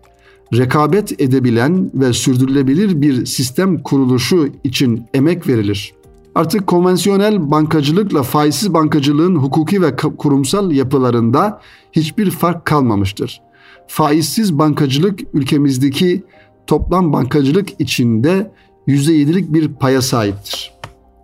Rekabet 0.55 1.21
edebilen 1.21 1.91
ve 1.95 2.13
sürdürülebilir 2.13 3.03
bir 3.03 3.27
sistem 3.27 3.83
kuruluşu 3.83 4.49
için 4.65 5.05
emek 5.15 5.49
verilir. 5.49 5.93
Artık 6.35 6.67
konvansiyonel 6.67 7.51
bankacılıkla 7.51 8.23
faizsiz 8.23 8.75
bankacılığın 8.75 9.37
hukuki 9.37 9.83
ve 9.83 9.97
kurumsal 9.97 10.73
yapılarında 10.73 11.61
hiçbir 11.93 12.31
fark 12.31 12.65
kalmamıştır. 12.65 13.41
Faizsiz 13.87 14.59
bankacılık 14.59 15.21
ülkemizdeki 15.35 16.23
toplam 16.67 17.13
bankacılık 17.13 17.69
içinde 17.81 18.51
%7'lik 18.89 19.53
bir 19.53 19.69
paya 19.75 20.03
sahiptir. 20.03 20.73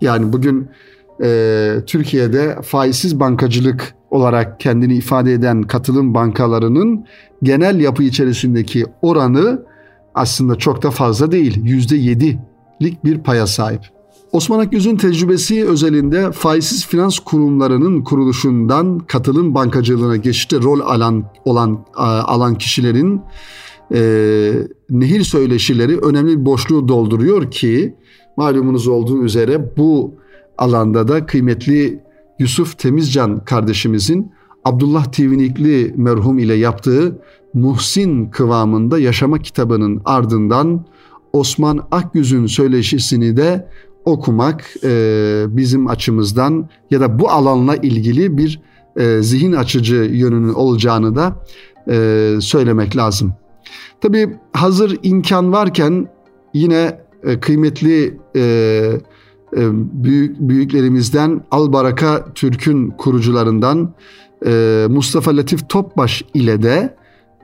Yani 0.01 0.33
bugün 0.33 0.69
e, 1.23 1.73
Türkiye'de 1.87 2.59
faizsiz 2.62 3.21
bankacılık 3.21 3.95
olarak 4.11 4.61
kendini 4.61 4.95
ifade 4.95 5.33
eden 5.33 5.62
katılım 5.62 6.14
bankalarının 6.14 7.07
genel 7.42 7.81
yapı 7.81 8.03
içerisindeki 8.03 8.85
oranı 9.03 9.62
aslında 10.14 10.57
çok 10.57 10.83
da 10.83 10.90
fazla 10.90 11.33
değil. 11.33 11.64
%7'lik 11.64 13.05
bir 13.05 13.19
paya 13.19 13.47
sahip. 13.47 13.95
Osman 14.32 14.58
Akgüz'ün 14.58 14.96
tecrübesi 14.96 15.66
özelinde 15.66 16.32
faizsiz 16.32 16.86
finans 16.86 17.18
kurumlarının 17.18 18.02
kuruluşundan 18.02 18.98
katılım 18.98 19.54
bankacılığına 19.54 20.16
geçişte 20.16 20.56
rol 20.56 20.80
alan 20.80 21.24
olan 21.44 21.84
alan 21.96 22.54
kişilerin 22.54 23.20
e, 23.94 24.52
nehir 24.90 25.22
söyleşileri 25.22 25.98
önemli 25.98 26.40
bir 26.40 26.44
boşluğu 26.44 26.88
dolduruyor 26.88 27.50
ki 27.50 27.94
malumunuz 28.36 28.88
olduğu 28.88 29.24
üzere 29.24 29.76
bu 29.76 30.14
alanda 30.58 31.08
da 31.08 31.26
kıymetli 31.26 32.00
Yusuf 32.38 32.78
Temizcan 32.78 33.44
kardeşimizin 33.44 34.32
Abdullah 34.64 35.04
Tivinikli 35.04 35.94
merhum 35.96 36.38
ile 36.38 36.54
yaptığı 36.54 37.18
Muhsin 37.54 38.30
kıvamında 38.30 38.98
yaşama 38.98 39.38
kitabının 39.38 40.02
ardından 40.04 40.86
Osman 41.32 41.86
Akgüz'ün 41.90 42.46
söyleşisini 42.46 43.36
de 43.36 43.68
okumak 44.07 44.64
e, 44.85 45.45
bizim 45.49 45.88
açımızdan 45.88 46.69
ya 46.90 47.01
da 47.01 47.19
bu 47.19 47.31
alanla 47.31 47.77
ilgili 47.77 48.38
bir 48.38 48.61
e, 48.97 49.23
zihin 49.23 49.53
açıcı 49.53 49.97
yönünün 49.97 50.53
olacağını 50.53 51.16
da 51.16 51.45
e, 51.90 52.38
söylemek 52.40 52.97
lazım. 52.97 53.35
Tabi 54.01 54.37
hazır 54.53 54.99
imkan 55.03 55.53
varken 55.53 56.09
yine 56.55 57.01
e, 57.25 57.40
kıymetli 57.40 58.19
e, 58.37 58.42
e, 59.57 59.61
büyük, 60.05 60.40
büyüklerimizden 60.40 61.45
Albaraka 61.51 62.33
Türk'ün 62.35 62.90
kurucularından 62.90 63.95
e, 64.47 64.87
Mustafa 64.90 65.37
Latif 65.37 65.69
Topbaş 65.69 66.25
ile 66.35 66.62
de 66.62 66.97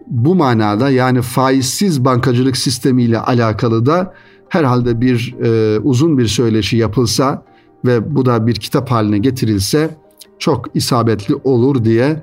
bu 0.06 0.34
manada 0.34 0.90
yani 0.90 1.22
faizsiz 1.22 2.04
bankacılık 2.04 2.56
sistemiyle 2.56 3.18
alakalı 3.18 3.86
da 3.86 4.14
herhalde 4.52 5.00
bir 5.00 5.34
e, 5.42 5.78
uzun 5.78 6.18
bir 6.18 6.26
söyleşi 6.26 6.76
yapılsa 6.76 7.44
ve 7.84 8.14
bu 8.14 8.26
da 8.26 8.46
bir 8.46 8.54
kitap 8.54 8.90
haline 8.90 9.18
getirilse 9.18 9.90
çok 10.38 10.66
isabetli 10.74 11.34
olur 11.44 11.84
diye 11.84 12.22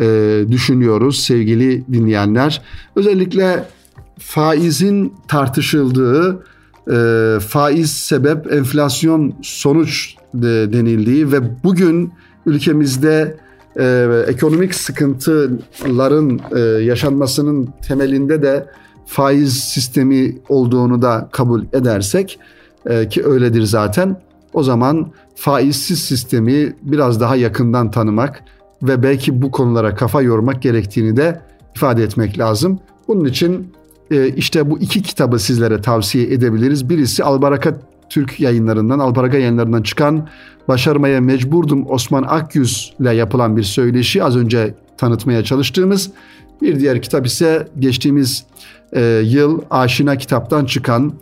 e, 0.00 0.44
düşünüyoruz 0.50 1.20
sevgili 1.20 1.84
dinleyenler. 1.92 2.62
Özellikle 2.96 3.64
faizin 4.18 5.14
tartışıldığı, 5.28 6.44
e, 6.92 7.38
faiz 7.40 7.90
sebep 7.90 8.52
enflasyon 8.52 9.34
sonuç 9.42 10.14
de, 10.34 10.72
denildiği 10.72 11.32
ve 11.32 11.64
bugün 11.64 12.12
ülkemizde 12.46 13.36
e, 13.76 14.06
ekonomik 14.28 14.74
sıkıntıların 14.74 16.40
e, 16.56 16.60
yaşanmasının 16.84 17.68
temelinde 17.88 18.42
de 18.42 18.66
faiz 19.10 19.58
sistemi 19.58 20.38
olduğunu 20.48 21.02
da 21.02 21.28
kabul 21.32 21.64
edersek 21.72 22.38
e, 22.86 23.08
ki 23.08 23.24
öyledir 23.24 23.62
zaten 23.62 24.16
o 24.52 24.62
zaman 24.62 25.12
faizsiz 25.34 25.98
sistemi 25.98 26.76
biraz 26.82 27.20
daha 27.20 27.36
yakından 27.36 27.90
tanımak 27.90 28.44
ve 28.82 29.02
belki 29.02 29.42
bu 29.42 29.50
konulara 29.50 29.94
kafa 29.94 30.22
yormak 30.22 30.62
gerektiğini 30.62 31.16
de 31.16 31.40
ifade 31.76 32.02
etmek 32.02 32.38
lazım. 32.38 32.78
Bunun 33.08 33.24
için 33.24 33.72
e, 34.10 34.28
işte 34.28 34.70
bu 34.70 34.78
iki 34.78 35.02
kitabı 35.02 35.38
sizlere 35.38 35.80
tavsiye 35.80 36.24
edebiliriz. 36.24 36.88
Birisi 36.88 37.24
Albaraka 37.24 37.80
Türk 38.10 38.40
yayınlarından, 38.40 38.98
Albaraka 38.98 39.38
yayınlarından 39.38 39.82
çıkan 39.82 40.28
Başarmaya 40.68 41.20
Mecburdum 41.20 41.90
Osman 41.90 42.22
Akyüz 42.22 42.94
ile 43.00 43.14
yapılan 43.14 43.56
bir 43.56 43.62
söyleşi 43.62 44.24
az 44.24 44.36
önce 44.36 44.74
tanıtmaya 44.98 45.44
çalıştığımız. 45.44 46.10
Bir 46.62 46.80
diğer 46.80 47.02
kitap 47.02 47.26
ise 47.26 47.68
geçtiğimiz 47.78 48.44
e, 48.92 49.02
yıl 49.24 49.60
Aşina 49.70 50.16
kitaptan 50.16 50.64
çıkan 50.64 51.12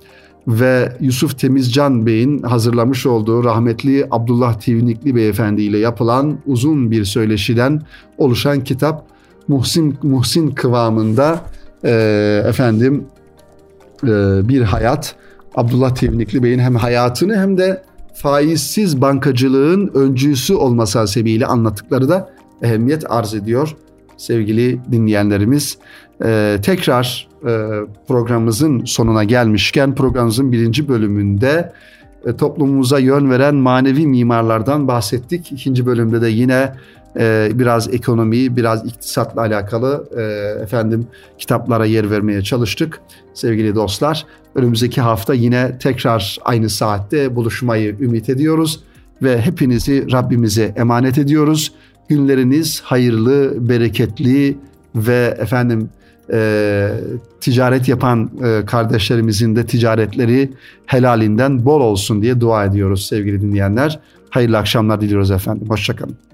ve 0.49 0.93
Yusuf 1.01 1.39
Temizcan 1.39 2.07
Bey'in 2.07 2.43
hazırlamış 2.43 3.07
olduğu 3.07 3.45
rahmetli 3.45 4.07
Abdullah 4.11 4.55
Tivnikli 4.55 5.15
Beyefendi 5.15 5.63
ile 5.63 5.79
yapılan 5.79 6.39
uzun 6.47 6.91
bir 6.91 7.05
söyleşiden 7.05 7.83
oluşan 8.19 8.65
kitap 8.65 9.07
Muhsin 9.49 9.99
Muhsin 10.03 10.51
kıvamında 10.51 11.41
e, 11.85 12.43
efendim 12.47 13.05
e, 14.05 14.09
bir 14.49 14.63
hayat. 14.63 15.15
Abdullah 15.55 15.95
Tivnikli 15.95 16.43
Bey'in 16.43 16.59
hem 16.59 16.77
hayatını 16.77 17.37
hem 17.37 17.59
de 17.59 17.83
faizsiz 18.15 19.01
bankacılığın 19.01 19.91
öncüsü 19.95 20.55
olması 20.55 20.99
hasebiyle 20.99 21.47
anlattıkları 21.47 22.09
da 22.09 22.31
ehemmiyet 22.63 23.11
arz 23.11 23.35
ediyor 23.35 23.77
sevgili 24.17 24.81
dinleyenlerimiz. 24.93 25.79
Ee, 26.25 26.59
tekrar 26.63 27.29
e, 27.43 27.49
programımızın 28.09 28.85
sonuna 28.85 29.25
gelmişken 29.25 29.95
programımızın 29.95 30.53
birinci 30.53 30.89
bölümünde 30.89 31.73
e, 32.27 32.37
toplumumuza 32.37 32.99
yön 32.99 33.31
veren 33.31 33.55
manevi 33.55 34.07
mimarlardan 34.07 34.89
bahsettik. 34.89 35.53
İkinci 35.53 35.87
bölümde 35.87 36.21
de 36.21 36.29
yine 36.29 36.73
e, 37.19 37.51
biraz 37.55 37.95
ekonomi, 37.95 38.57
biraz 38.57 38.87
iktisatla 38.87 39.41
alakalı 39.41 40.09
e, 40.17 40.23
efendim 40.63 41.07
kitaplara 41.39 41.87
yer 41.87 42.11
vermeye 42.11 42.43
çalıştık 42.43 43.01
sevgili 43.35 43.75
dostlar. 43.75 44.27
Önümüzdeki 44.55 45.01
hafta 45.01 45.35
yine 45.35 45.79
tekrar 45.79 46.39
aynı 46.45 46.69
saatte 46.69 47.37
buluşmayı 47.37 47.97
ümit 48.01 48.29
ediyoruz 48.29 48.81
ve 49.23 49.41
hepinizi 49.41 50.13
Rabbimize 50.13 50.75
emanet 50.77 51.19
ediyoruz. 51.19 51.73
Günleriniz 52.09 52.81
hayırlı, 52.81 53.69
bereketli 53.69 54.59
ve 54.95 55.37
efendim 55.41 55.91
e, 56.33 56.91
ticaret 57.41 57.89
yapan 57.89 58.31
e, 58.45 58.65
kardeşlerimizin 58.67 59.57
de 59.57 59.67
ticaretleri 59.67 60.51
helalinden 60.87 61.65
bol 61.65 61.81
olsun 61.81 62.23
diye 62.23 62.41
dua 62.41 62.65
ediyoruz 62.65 63.07
sevgili 63.07 63.41
dinleyenler. 63.41 63.99
Hayırlı 64.31 64.59
akşamlar 64.59 65.01
diliyoruz 65.01 65.31
efendim. 65.31 65.69
Hoşçakalın. 65.71 66.28